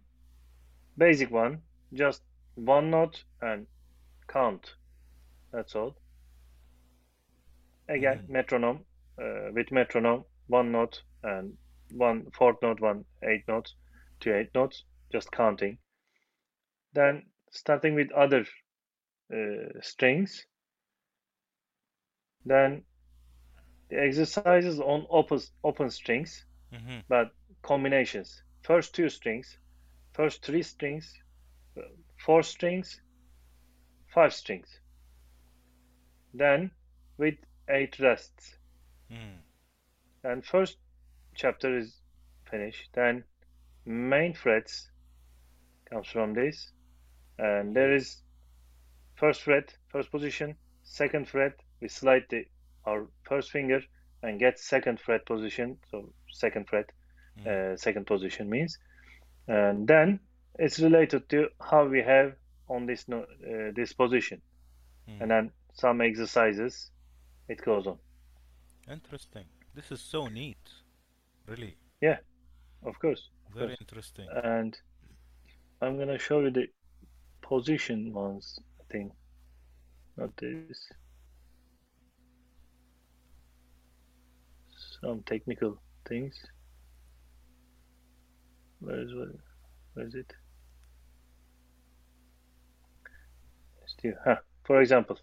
[0.98, 2.24] basic one, just
[2.56, 3.68] one note and
[4.28, 4.76] count.
[5.52, 5.96] That's all.
[7.88, 8.86] Again, hmm metronome
[9.20, 11.58] uh, with metronome, one note and
[11.92, 13.76] one fourth note, one eight notes,
[14.20, 15.78] two eight notes, just counting.
[16.94, 18.46] Then starting with other
[19.34, 20.46] uh, strings.
[22.46, 22.86] Then
[23.90, 26.40] the exercises on open open strings,
[26.72, 28.42] hmm but combinations.
[28.62, 29.58] First two strings,
[30.14, 31.22] first three strings,
[32.18, 33.02] four strings,
[34.14, 34.80] five strings.
[36.34, 36.72] Then
[37.18, 37.36] with
[37.70, 38.58] eight rests.
[39.12, 39.38] Mm.
[40.24, 40.78] And first
[41.36, 42.02] chapter is
[42.50, 42.90] finished.
[42.94, 43.24] Then
[43.86, 44.90] main frets
[45.90, 46.72] comes from this,
[47.38, 48.22] and there is
[49.16, 51.54] first fret, first position, second fret.
[51.82, 52.46] We slide the
[52.86, 53.82] our first finger
[54.22, 55.78] and get second fret position.
[55.92, 56.92] So second fret,
[57.40, 57.48] Mm.
[57.48, 58.78] uh, second position means,
[59.48, 60.20] and then
[60.60, 62.36] it's related to how we have
[62.70, 63.24] on this uh,
[63.76, 64.42] this position,
[65.08, 65.22] Mm.
[65.22, 66.92] and then some exercises.
[67.54, 68.00] It goes on.
[68.90, 69.46] Interesting.
[69.76, 70.72] This is so neat.
[71.48, 71.78] Really.
[72.02, 72.18] Yeah,
[72.84, 73.82] of course, of Very course.
[73.82, 74.28] interesting.
[74.44, 74.78] And
[75.82, 76.68] I'm gonna show you the
[77.42, 78.60] position ones.
[78.82, 79.14] I think
[80.18, 80.92] not this.
[85.02, 86.36] Some technical things.
[88.80, 89.30] Where is what?
[89.94, 90.34] Where is it?
[93.86, 94.38] Still, huh.
[94.64, 95.18] For example,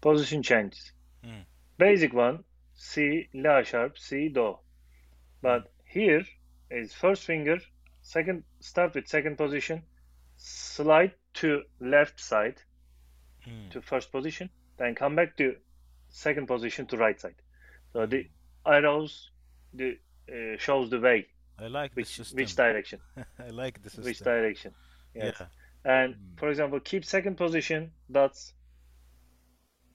[0.00, 0.92] position changes.
[1.24, 1.44] Mm.
[1.78, 4.58] Basic one, C, La sharp, C, Do.
[5.42, 6.24] But here
[6.70, 7.58] is first finger,
[8.02, 9.82] second, start with second position,
[10.36, 12.56] slide to left side
[13.46, 13.70] Mm.
[13.70, 15.54] to first position, then come back to
[16.08, 17.36] second position to right side.
[17.92, 18.28] So the
[18.66, 19.30] arrows
[19.72, 22.98] the uh, shows the way, I like which which direction,
[23.38, 24.74] I like the which direction.
[25.14, 25.36] Yes.
[25.38, 25.46] Yeah.
[25.84, 26.38] And Mm.
[26.40, 28.52] for example, keep second position, dots,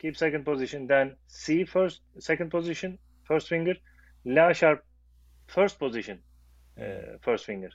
[0.02, 3.76] keep second position, then C first, second position, first finger,
[4.26, 4.86] La sharp,
[5.48, 6.24] first position,
[6.82, 7.70] uh, first finger.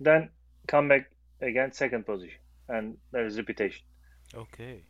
[0.00, 0.30] Then
[0.66, 1.10] come back
[1.42, 3.84] again, second position, and there is repetition.
[4.34, 4.86] Okay.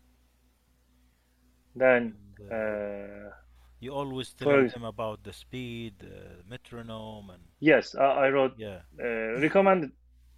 [1.75, 3.31] Then, And uh, uh,
[3.81, 8.57] you always for telling them about the speed, uh, metronome, and yes, I, I wrote
[8.57, 8.83] yeah.
[9.03, 9.93] uh, recommended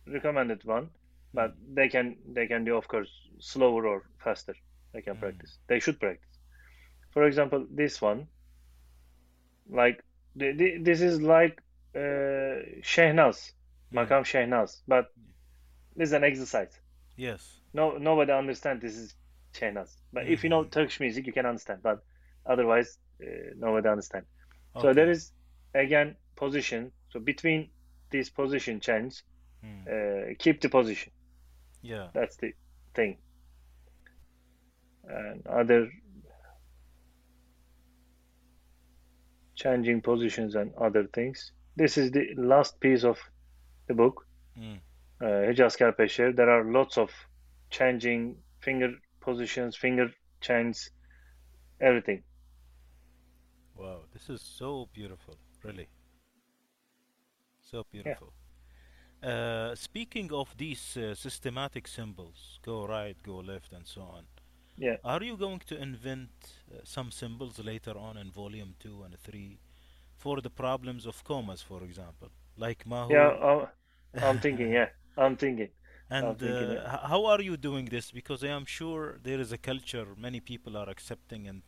[0.07, 0.91] recommended one,
[1.35, 1.75] but Mm.
[1.75, 4.55] they can they can do of course slower or faster.
[4.93, 5.21] They can Mm.
[5.21, 5.59] practice.
[5.67, 6.29] They should practice.
[7.11, 8.29] For example, this one,
[9.69, 10.03] like
[10.35, 11.61] this is like
[11.95, 13.53] uh, Shehnaz,
[13.93, 13.97] Mm.
[14.09, 15.13] Makam Shehnaz, but
[15.95, 16.73] this is an exercise.
[17.17, 17.61] Yes.
[17.75, 19.15] No, nobody understand this is
[19.53, 19.95] Shehnaz.
[20.13, 20.71] But if you know Mm.
[20.71, 21.83] Turkish music, you can understand.
[21.83, 22.03] But
[22.47, 23.27] otherwise, uh,
[23.57, 24.25] nobody understand.
[24.81, 25.33] So there is
[25.75, 26.93] again position.
[27.11, 27.71] So between
[28.11, 29.23] this position change,
[29.63, 29.83] Mm.
[29.87, 31.13] uh, keep the position.
[31.83, 32.09] Yeah.
[32.15, 32.55] That's the
[32.95, 33.19] thing.
[35.09, 35.89] And other
[39.55, 41.53] changing positions and other things.
[41.77, 43.19] This is the last piece of
[43.89, 44.27] the book,
[44.59, 44.81] Mm.
[45.21, 46.33] uh.
[46.33, 47.11] There are lots of
[47.71, 48.91] changing finger
[49.21, 50.91] positions, finger chains,
[51.81, 52.23] everything.
[53.77, 54.05] Wow.
[54.13, 55.37] This is so beautiful.
[55.65, 55.89] Really.
[57.61, 58.03] So Yeah.
[58.03, 58.33] beautiful.
[59.23, 64.27] Uh, speaking of these uh, systematic symbols, go right, go left, and so on,
[64.77, 64.97] Yeah.
[65.05, 66.31] are you going to invent
[66.73, 69.59] uh, some symbols later on in volume 2 and 3
[70.17, 72.31] for the problems of commas, for example?
[72.57, 73.31] Like Yeah, Mahu.
[73.31, 73.67] I'm,
[74.21, 75.69] I'm thinking, yeah, I'm thinking.
[76.21, 76.89] I'm And thinking, uh, yeah.
[77.09, 78.11] how are you doing this?
[78.11, 81.63] Because I am sure there is a culture many people are accepting and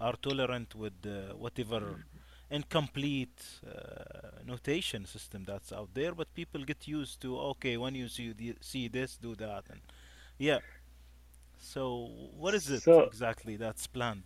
[0.00, 2.04] are tolerant with uh, whatever
[2.50, 6.14] incomplete uh, notation system that's out there.
[6.14, 9.80] But people get used to okay, when you see the, see this, do that, and
[10.38, 10.60] yeah.
[11.58, 14.24] So what is it So exactly that's planned?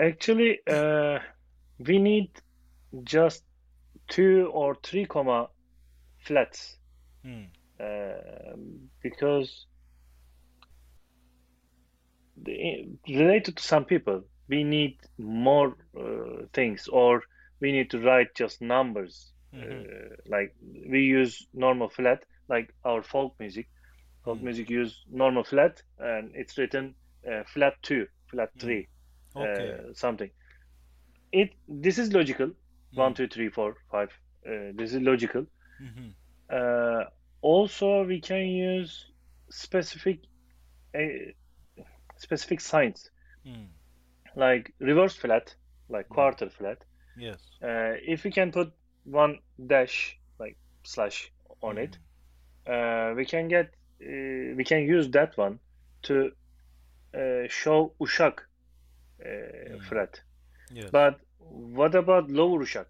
[0.00, 1.18] Actually, uh,
[1.78, 2.30] we need
[3.04, 3.44] just
[4.08, 5.48] two or three comma
[6.20, 6.78] flats
[7.22, 7.44] Hmm.
[7.80, 8.56] uh,
[9.02, 9.66] because
[12.36, 17.22] the, related to some people, we need more uh, things, or
[17.60, 19.32] we need to write just numbers.
[19.52, 19.86] Mhm.
[19.86, 20.54] Uh, like
[20.88, 23.68] we use normal flat, like our folk music.
[24.26, 24.44] Folk Mm.
[24.44, 26.96] music use normal flat, and it's written
[27.26, 28.60] uh, flat two, flat Mm.
[28.60, 28.88] three,
[29.36, 29.78] Okay.
[29.78, 30.30] uh, something.
[31.32, 32.52] It this is logical.
[32.94, 33.16] One, Mm.
[33.16, 34.10] two, three, four, five.
[34.46, 35.46] Uh, this is logical.
[35.80, 36.14] Mhm.
[36.50, 37.04] Uh,
[37.42, 39.12] also, we can use
[39.50, 40.20] specific
[40.94, 41.32] uh,
[42.16, 43.10] specific signs
[43.46, 43.70] Mm.
[44.36, 45.56] like reverse flat,
[45.88, 46.84] like quarter flat.
[47.16, 47.60] Yes.
[47.62, 48.72] Uh, if we can put
[49.04, 51.98] one dash like slash on it,
[52.66, 53.12] Mm.
[53.12, 55.58] uh, we can get uh, we can use that one
[56.02, 56.32] to
[57.14, 58.40] uh, show Ushak
[59.24, 59.82] uh, Mm.
[59.88, 60.20] flat.
[60.70, 60.90] Yes.
[60.90, 62.86] But what about lower Ushak?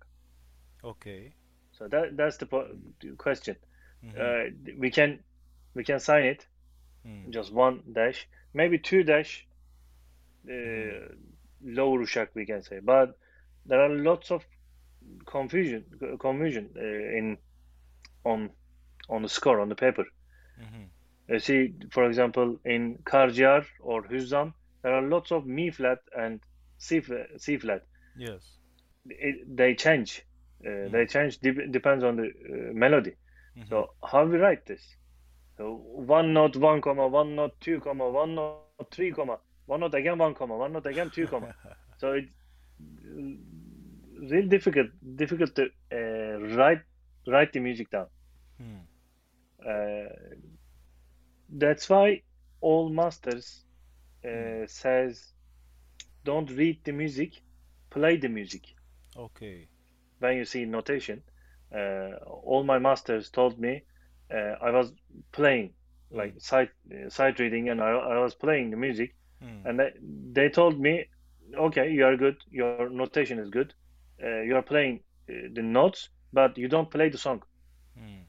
[0.85, 1.35] Okay.
[1.73, 2.77] So that that's the po-
[3.19, 3.57] question.
[4.03, 4.17] Mhm.
[4.19, 5.23] Uh, we can
[5.75, 6.47] we can sign it
[7.05, 7.31] Mm.
[7.31, 9.47] just one dash, maybe two dash,
[10.49, 11.17] uh, Mhm.
[11.63, 12.79] lower uşak we can say.
[12.81, 13.19] But
[13.67, 14.47] there are lots of
[15.27, 15.85] confusion
[16.19, 17.39] confusion uh, in
[18.25, 18.51] on
[19.09, 20.05] on the score on the paper.
[20.59, 20.91] Mhm.
[21.29, 26.41] You see, for example, in Karcığar or Hüzzam, there are lots of mi flat and
[26.79, 27.29] c flat.
[27.41, 27.83] C flat.
[28.17, 28.59] Yes.
[29.09, 30.25] It, they change.
[30.67, 31.07] Uh, They Mm.
[31.07, 33.15] change dep depends on the uh, melody.
[33.57, 33.67] Mhm.
[33.69, 34.97] So how we write this?
[35.57, 39.61] So one note, one comma, one note, two comma, one note, three comma, one note
[39.61, 41.29] again, one comma, one note again, two comma.
[41.79, 42.15] So it's
[44.31, 46.83] really difficult, difficult to uh, write
[47.27, 48.07] write the music down.
[48.59, 48.81] Hmm.
[51.49, 52.23] That's why
[52.61, 53.65] all masters
[54.25, 54.67] uh, Mm.
[54.67, 55.35] says
[56.25, 57.43] don't read the music,
[57.91, 58.75] play the music.
[59.17, 59.69] Okay.
[60.19, 61.25] When you see notation,
[61.75, 63.85] uh, all my masters told me
[64.33, 64.93] uh, I was
[65.33, 65.75] playing
[66.11, 66.41] like Mm.
[66.41, 69.65] sight uh, sight reading, and I, I was playing the music, Hmm.
[69.65, 69.93] and they,
[70.33, 71.09] they told me,
[71.57, 73.61] okay, you are good, your notation is good,
[74.09, 74.91] uh, you are playing
[75.21, 77.43] uh, the notes, but you don't play the song.
[77.97, 78.23] Hmm.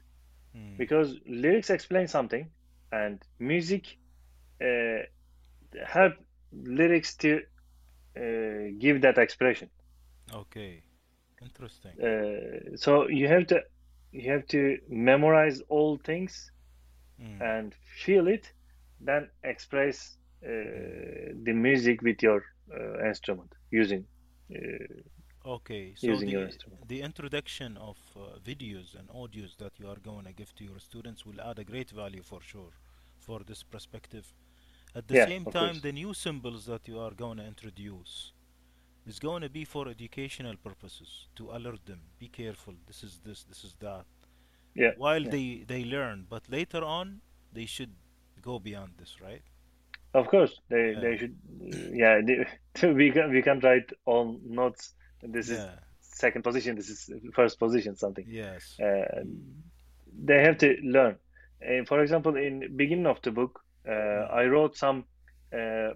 [0.52, 0.78] Hmm.
[0.78, 2.50] because lyrics explain something,
[2.92, 3.86] and music
[4.62, 5.02] uh,
[5.86, 6.14] help
[6.52, 7.40] lyrics to
[8.20, 9.70] uh, give that expression.
[10.32, 10.82] Okay.
[11.42, 11.92] Interesting.
[12.00, 13.60] Uh, so you have to
[14.12, 16.50] you have to memorize all things
[17.20, 17.40] Hmm.
[17.42, 18.52] and feel it,
[19.00, 20.48] then express uh,
[21.46, 22.42] the music with your
[22.74, 24.06] uh, instrument using.
[24.54, 25.02] Uh,
[25.46, 26.82] Okay, so using your the instrument.
[26.88, 30.78] the introduction of uh, videos and audios that you are going to give to your
[30.78, 32.72] students will add a great value for sure
[33.18, 34.26] for this perspective.
[34.94, 35.80] At the Yeah, same time, course.
[35.80, 38.32] the new symbols that you are going to introduce
[39.06, 42.00] is going to be for educational purposes to alert them.
[42.18, 42.74] Be careful.
[42.86, 43.44] This is this.
[43.44, 44.06] This is that.
[44.74, 45.30] Yeah, While yeah.
[45.30, 47.20] they they learn, but later on
[47.52, 47.94] they should
[48.42, 49.42] go beyond this, right?
[50.14, 51.00] Of course, they Yeah.
[51.00, 51.36] they should.
[52.02, 52.36] Yeah, they,
[53.00, 54.94] we can we can write all notes.
[55.22, 55.60] This is
[56.00, 56.76] second position.
[56.76, 57.96] This is first position.
[57.96, 58.26] Something.
[58.28, 58.78] Yes.
[58.80, 59.22] Uh,
[60.24, 61.16] they have to learn.
[61.62, 65.04] Uh, for example, in beginning of the book, uh, I wrote some
[65.56, 65.90] uh,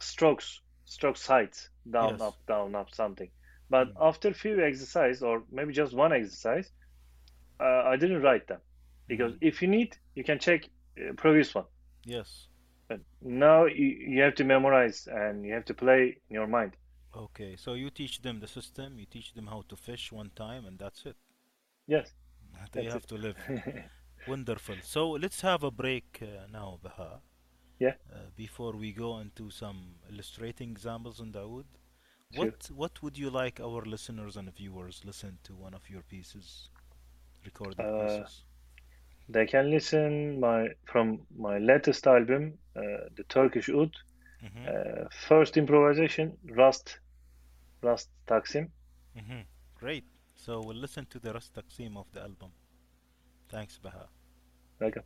[0.00, 2.22] strokes, stroke sides, down, Yes.
[2.22, 3.30] up, down, up, something.
[3.70, 4.00] But Mm.
[4.00, 6.70] after few exercise, or maybe just one exercise,
[7.60, 8.60] uh, I didn't write them
[9.08, 9.40] because Mhm.
[9.40, 10.64] if you need, you can check
[10.98, 11.66] uh, previous one.
[12.04, 12.48] Yes.
[12.88, 16.76] But now you, you have to memorize and you have to play in your mind.
[17.16, 20.66] Okay, so you teach them the system, you teach them how to fish one time,
[20.66, 21.16] and that's it.
[21.86, 22.14] Yes,
[22.74, 23.06] They that's have it.
[23.06, 23.36] to live.
[24.26, 24.82] Wonderful.
[24.82, 27.20] So let's have a break uh, now, Baha,
[27.78, 31.66] Yeah, uh, before we go into some illustrating examples on the oud.
[32.30, 32.54] sure.
[32.54, 36.70] What what would you like our listeners and viewers listen to one of your pieces,
[37.44, 38.44] recorded Uh, pieces?
[39.28, 43.94] they can listen my from my latest album, uh, the Turkish Oud.
[44.42, 44.66] Mm-hmm.
[44.66, 47.00] Uh, first improvisation, Rast,
[47.82, 48.70] Rast Taksim.
[49.16, 49.40] Mm-hmm.
[49.74, 50.04] Great.
[50.34, 52.52] So we'll listen to the Rast Taqsim of the album.
[53.48, 54.08] Thanks, Baha.
[54.78, 55.04] Welcome.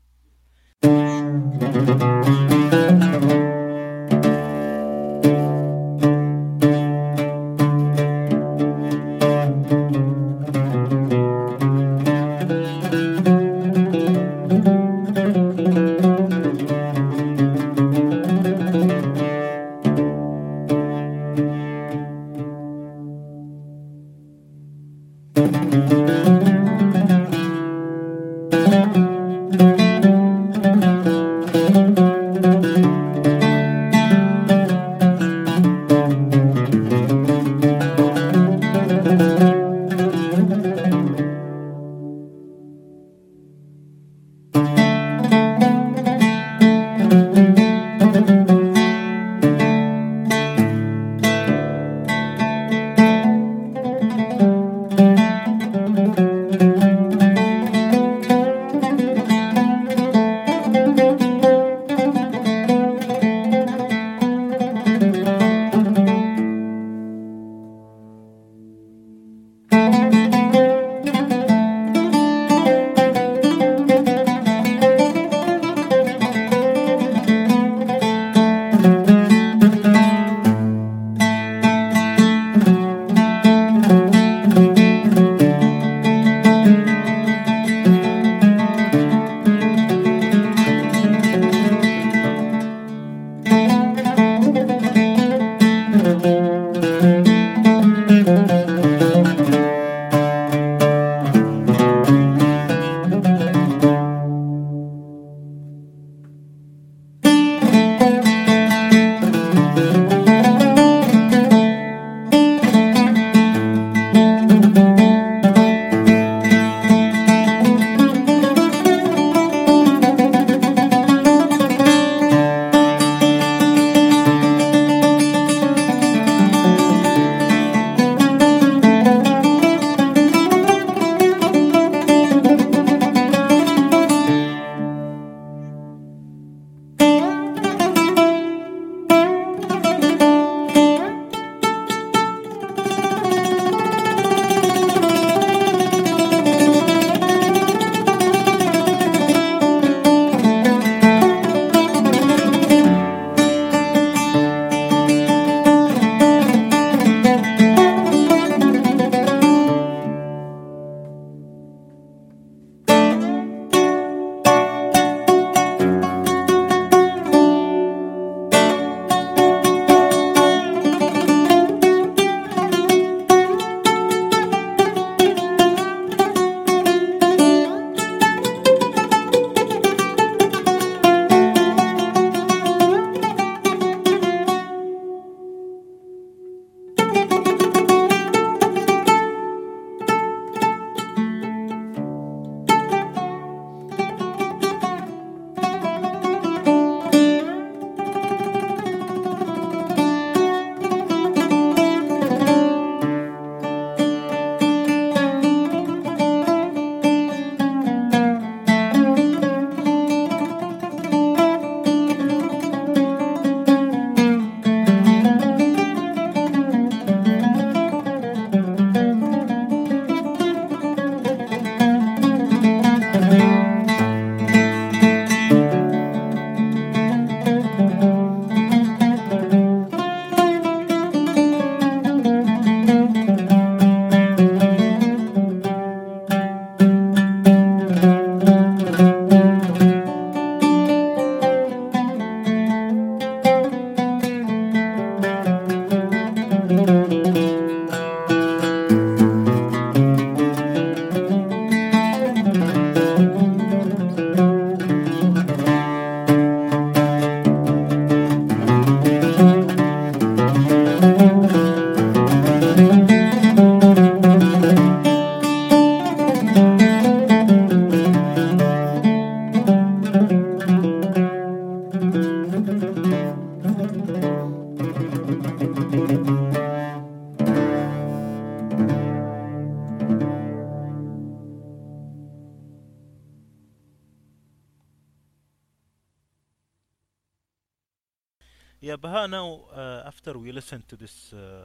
[290.71, 291.65] Listen to this uh,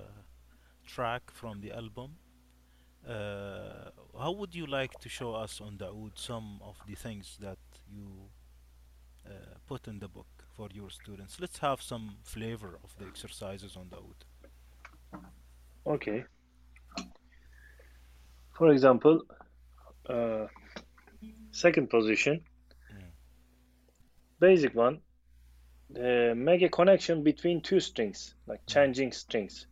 [0.88, 2.16] track from the album,
[3.08, 7.38] uh, how would you like to show us on the oud some of the things
[7.40, 8.08] that you
[9.28, 9.30] uh,
[9.68, 10.26] put in the book
[10.56, 11.40] for your students?
[11.40, 15.22] Let's have some flavor of the exercises on the oud.
[15.86, 16.26] Okay.
[18.58, 19.22] For example,
[20.10, 20.48] uh,
[21.52, 22.44] second position,
[22.92, 23.12] Mm,
[24.40, 25.00] basic one,
[25.96, 29.68] uh, make a connection between two strings, like mm, changing strings.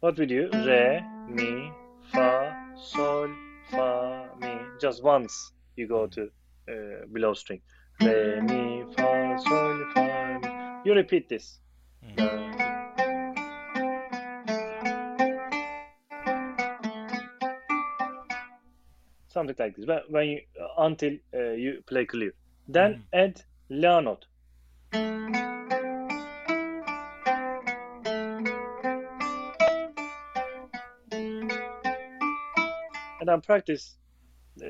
[0.00, 0.50] What we do?
[0.52, 1.70] Re, mi,
[2.12, 3.28] fa, sol,
[3.70, 4.58] fa, mi.
[4.80, 6.22] Just once you go mm, to
[6.68, 7.60] uh, below string.
[8.00, 10.48] Re, mi, fa, sol, fa, mi.
[10.84, 11.60] You repeat this.
[12.04, 12.52] mm.
[19.28, 19.86] Something like this.
[20.08, 20.40] When, you
[20.76, 22.34] until uh, you play clear.
[22.68, 23.02] Then Mhm.
[23.12, 24.26] add la note.
[24.92, 25.10] And
[33.28, 33.96] then practice
[34.62, 34.66] uh,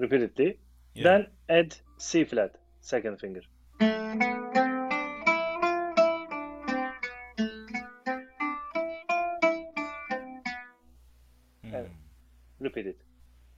[0.00, 0.58] repeatedly.
[0.94, 1.04] Yeah.
[1.04, 3.40] Then add C flat, second finger.
[11.62, 11.88] And Mm,
[12.60, 12.98] repeat it.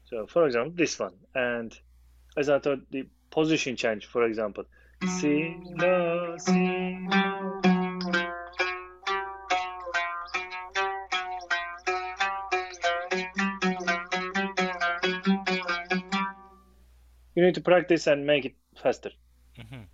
[0.04, 1.14] So, for example, this one.
[1.34, 1.76] And
[2.36, 4.64] as I thought, the position change, for example,
[5.01, 6.36] Do, C, do.
[17.34, 19.11] You need to practice and make it faster.
[19.59, 19.86] mhm,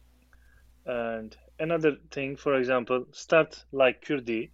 [0.86, 4.50] And another thing, for example, start like Kurdi,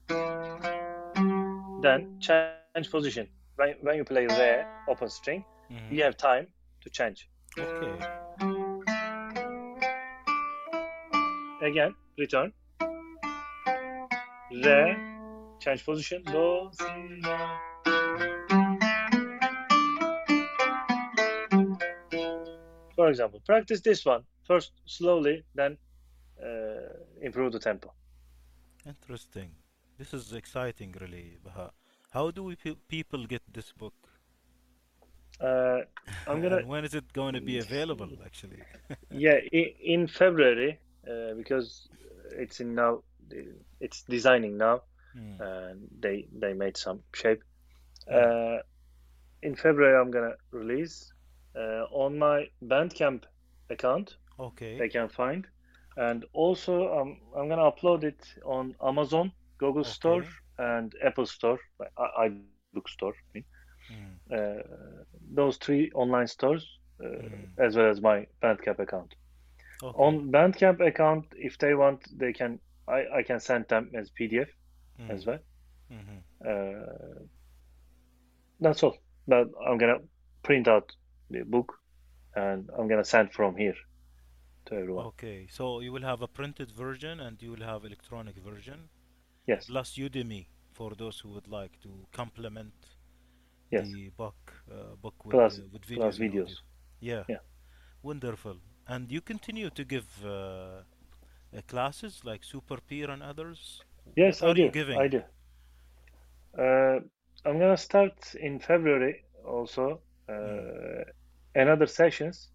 [1.83, 2.55] then change
[2.91, 2.93] position.
[3.15, 5.93] When, when you play re open string, mhm.
[5.93, 6.47] you have time
[6.83, 7.29] to change.
[7.59, 8.18] Okay.
[11.69, 12.51] Again, return.
[14.51, 14.97] Re,
[15.61, 16.23] change position.
[16.25, 16.87] Do, si,
[17.21, 17.35] do.
[22.97, 25.77] For example, practice this one first slowly, then
[26.43, 26.89] uh,
[27.21, 27.93] improve the tempo.
[28.87, 29.51] Interesting.
[29.99, 31.71] This is exciting, really, Baha.
[32.11, 33.95] How do we pe people get this book?
[35.39, 35.81] Uh,
[36.27, 38.63] I'm gonna, when is it going to be available, actually?
[39.11, 41.89] yeah, in, in February, uh, because
[42.39, 43.03] it's in now,
[43.81, 44.81] it's designing now,
[45.17, 47.43] Mm, and they they made some shape.
[48.11, 48.59] mm, Uh,
[49.43, 51.13] in February, I'm gonna release
[51.57, 53.25] uh, on my Bandcamp
[53.71, 54.17] account.
[54.39, 54.79] Okay.
[54.79, 55.47] They can find,
[55.97, 60.25] and also um, I'm gonna upload it on Amazon, Google Store,
[60.59, 61.59] and Apple Store,
[61.99, 62.79] i iBook Store.
[62.89, 63.09] I mean.
[63.91, 64.63] Mm, Uh,
[65.07, 66.65] those three online stores,
[67.03, 69.15] uh, mm, as well as my Bandcamp account.
[69.83, 70.05] Okay.
[70.05, 72.61] On Bandcamp account, if they want, they can.
[72.89, 74.49] I, I can send them as PDF
[75.09, 75.41] as Mm, well.
[75.91, 76.23] mhm.
[76.45, 77.25] Uh,
[78.61, 78.97] that's all.
[79.27, 79.99] But I'm gonna
[80.43, 80.91] print out
[81.31, 81.75] the book
[82.35, 83.75] and I'm gonna send from here
[84.67, 85.09] to everyone.
[85.09, 85.47] Okay.
[85.51, 88.89] So you will have a printed version and you will have electronic version
[89.47, 92.75] Yes, plus Udemy for those who would like to complement
[93.71, 93.95] yes.
[93.95, 96.47] the book uh, book with Plus uh, with plus videos audio.
[96.47, 96.63] videos.
[97.01, 97.25] Yeah.
[97.29, 97.41] Yeah.
[98.03, 98.59] Wonderful.
[98.89, 100.83] And you continue to give uh, uh,
[101.69, 103.85] classes like Superpeer and others?
[104.17, 104.73] Yes, I do.
[104.73, 105.05] giving?
[105.05, 105.23] I do.
[106.59, 107.01] Uh,
[107.45, 110.03] I'm gonna start in February also
[110.47, 111.05] Mm, uh,
[111.55, 112.51] another sessions.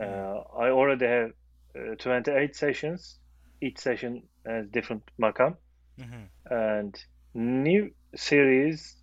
[0.00, 1.30] Uh, I already have
[1.76, 3.20] uh, 28 sessions.
[3.60, 5.56] Each session has different makam
[5.98, 6.94] mhm, and
[7.34, 8.96] new series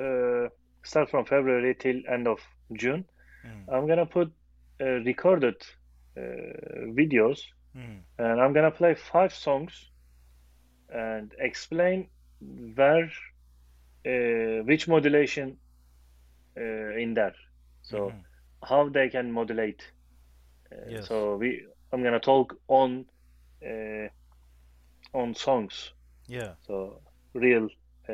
[0.00, 0.48] uh,
[0.84, 2.38] start from February till end of
[2.74, 3.04] June.
[3.44, 4.32] mm, I'm gonna put
[4.84, 5.56] recorded
[6.16, 6.22] uh,
[7.00, 7.40] videos
[7.74, 8.04] mm.
[8.18, 9.90] and I'm gonna play five songs
[10.90, 12.08] and explain
[12.74, 13.10] where
[14.06, 15.58] uh, which modulation
[16.58, 17.34] uh, in there.
[17.82, 18.24] So mhm.
[18.64, 19.82] how they can modulate.
[20.72, 21.00] Uh, Yes.
[21.00, 21.62] so we
[21.92, 23.06] I'm gonna talk on
[23.64, 24.08] uh,
[25.14, 25.92] on songs.
[26.28, 26.54] Yeah.
[26.66, 27.00] So
[27.34, 27.68] real
[28.08, 28.12] uh,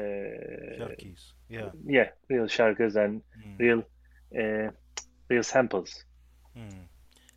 [0.78, 1.34] Sharkies.
[1.48, 1.72] Yeah.
[1.86, 3.82] yeah real sharkers and Mm, real
[4.38, 4.70] uh,
[5.30, 6.04] real samples.
[6.57, 6.86] Mm.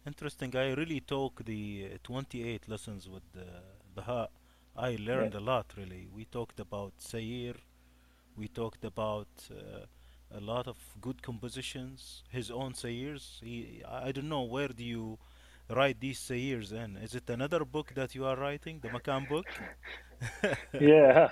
[0.06, 0.56] Interesting.
[0.56, 3.44] I really took the uh, 28 lessons with uh,
[3.96, 4.30] Baha.
[4.78, 5.30] I Yeah.
[5.30, 6.08] learned a lot, really.
[6.14, 7.56] We talked about Seyir.
[8.38, 9.86] We talked about uh,
[10.32, 13.40] a lot of good compositions, his own Seyirs.
[13.42, 15.20] He, I don't know, where do you
[15.70, 16.98] write these Seyirs in?
[16.98, 19.54] Is it another book that you are writing, the Makam book?
[20.80, 21.30] Yeah,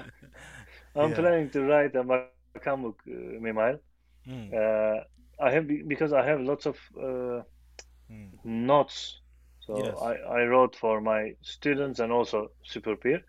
[0.95, 1.29] I'm Yeah.
[1.33, 3.79] planning to write a Makam book uh, memoir.
[4.27, 5.03] Mm, Uh,
[5.39, 7.43] I have be- because I have lots of uh,
[8.09, 9.21] mm, notes.
[9.59, 9.99] So Yes.
[10.01, 13.21] I, I wrote for my students and also Superpeer.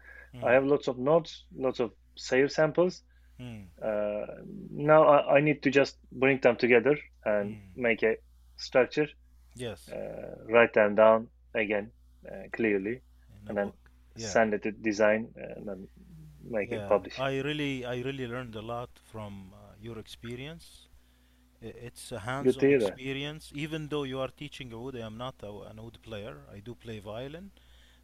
[0.42, 3.02] I Mm, have lots of notes, lots of save samples.
[3.38, 4.26] mm, Uh,
[4.70, 7.72] now I, I need to just bring them together and mm.
[7.76, 8.16] make a
[8.56, 9.08] structure,
[9.54, 11.92] Yes, uh, write them down again
[12.30, 13.02] uh, clearly,
[13.46, 13.72] and then.
[14.16, 15.88] Yeah, send it to design and then
[16.48, 16.86] make it yeah.
[16.86, 17.18] publish.
[17.18, 20.88] I really, I really learned a lot from uh, your experience.
[21.64, 23.50] It's a hands-on experience.
[23.54, 26.36] Even though you are teaching oud, I am not a, an oud player.
[26.52, 27.50] I do play violin,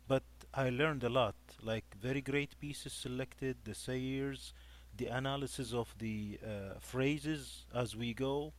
[0.09, 1.37] but I learned a lot.
[1.63, 4.53] Like very great pieces selected, the seyirs,
[4.97, 8.53] the analysis of the uh, phrases as we go,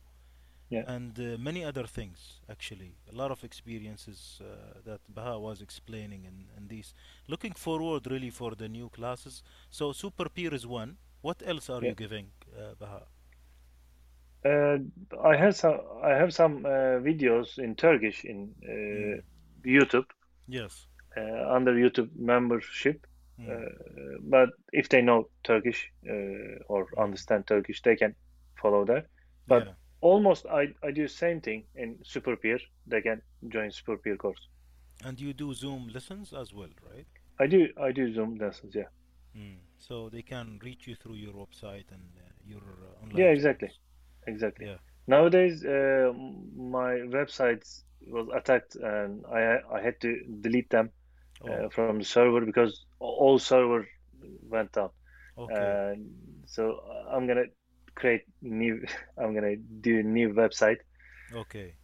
[0.70, 2.40] Yeah, and uh, many other things.
[2.48, 6.94] Actually, a lot of experiences uh, that Baha was explaining in, in these.
[7.28, 9.42] Looking forward really for the new classes.
[9.70, 10.96] So Superpeer is one.
[11.20, 11.90] What else are yeah.
[11.90, 13.02] you giving, uh, Baha?
[14.44, 14.78] Uh,
[15.24, 18.54] I have some I have some uh, videos in Turkish in
[18.92, 19.16] Mm.
[19.16, 19.20] uh,
[19.66, 20.06] YouTube
[20.46, 20.88] Yes.
[21.16, 23.06] uh, under YouTube membership.
[23.48, 23.66] Uh, Mm.
[24.22, 26.98] but if they know Turkish uh, or Mm.
[26.98, 28.14] understand Turkish, they can
[28.60, 29.06] follow that.
[29.46, 29.74] But Yeah.
[30.00, 32.60] almost I, I do same thing in Superpeer.
[32.86, 34.48] They can join Superpeer course.
[35.04, 37.06] And you do Zoom lessons as well, right?
[37.38, 38.74] I do I do Zoom lessons.
[38.74, 38.88] Yeah.
[39.36, 39.58] Mm.
[39.78, 43.70] So they can reach you through your website and uh, your uh, Yeah, exactly.
[43.70, 43.78] tools.
[44.26, 44.66] Exactly.
[44.66, 44.78] Yeah.
[45.06, 46.12] Nowadays, uh,
[46.56, 50.10] my websites was attacked and I I had to
[50.40, 50.90] delete them
[51.50, 53.80] uh, Oh, from the server because all server
[54.48, 54.90] went down.
[55.36, 55.78] okay.
[56.46, 56.78] So
[57.10, 57.46] I'm gonna
[57.94, 58.84] create new.
[59.18, 60.78] I'm gonna do a new website.
[61.32, 61.76] Okay.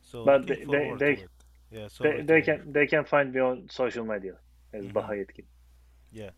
[0.00, 1.26] So But they they they.
[1.70, 4.38] Yeah, they, they can they can find me on social media
[4.72, 5.08] as Mm-hmm.
[5.08, 5.46] Baha Yetkin.
[6.10, 6.30] Yeah.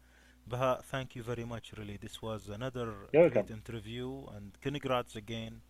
[0.51, 1.96] Baha, thank you very much, really.
[1.96, 3.51] This was another You're great welcome.
[3.51, 5.61] interview, and congrats again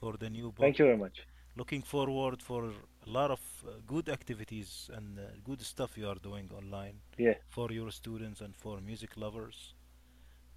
[0.00, 0.72] for the new book.
[0.72, 1.26] Thank you very much.
[1.56, 6.16] Looking forward for a lot of uh, good activities and uh, good stuff you are
[6.16, 9.74] doing online Yeah, for your students and for music lovers.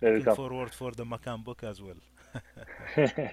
[0.02, 0.50] very Looking welcome.
[0.50, 2.02] forward for the Makam book as well.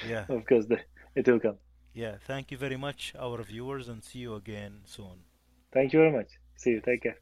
[0.00, 0.80] Yeah, Of course, the,
[1.14, 1.58] it will come.
[1.94, 2.16] yeah.
[2.20, 5.24] Thank you very much, our viewers, and see you again soon.
[5.72, 6.28] Thank you very much.
[6.56, 6.80] See you.
[6.80, 7.18] Take care.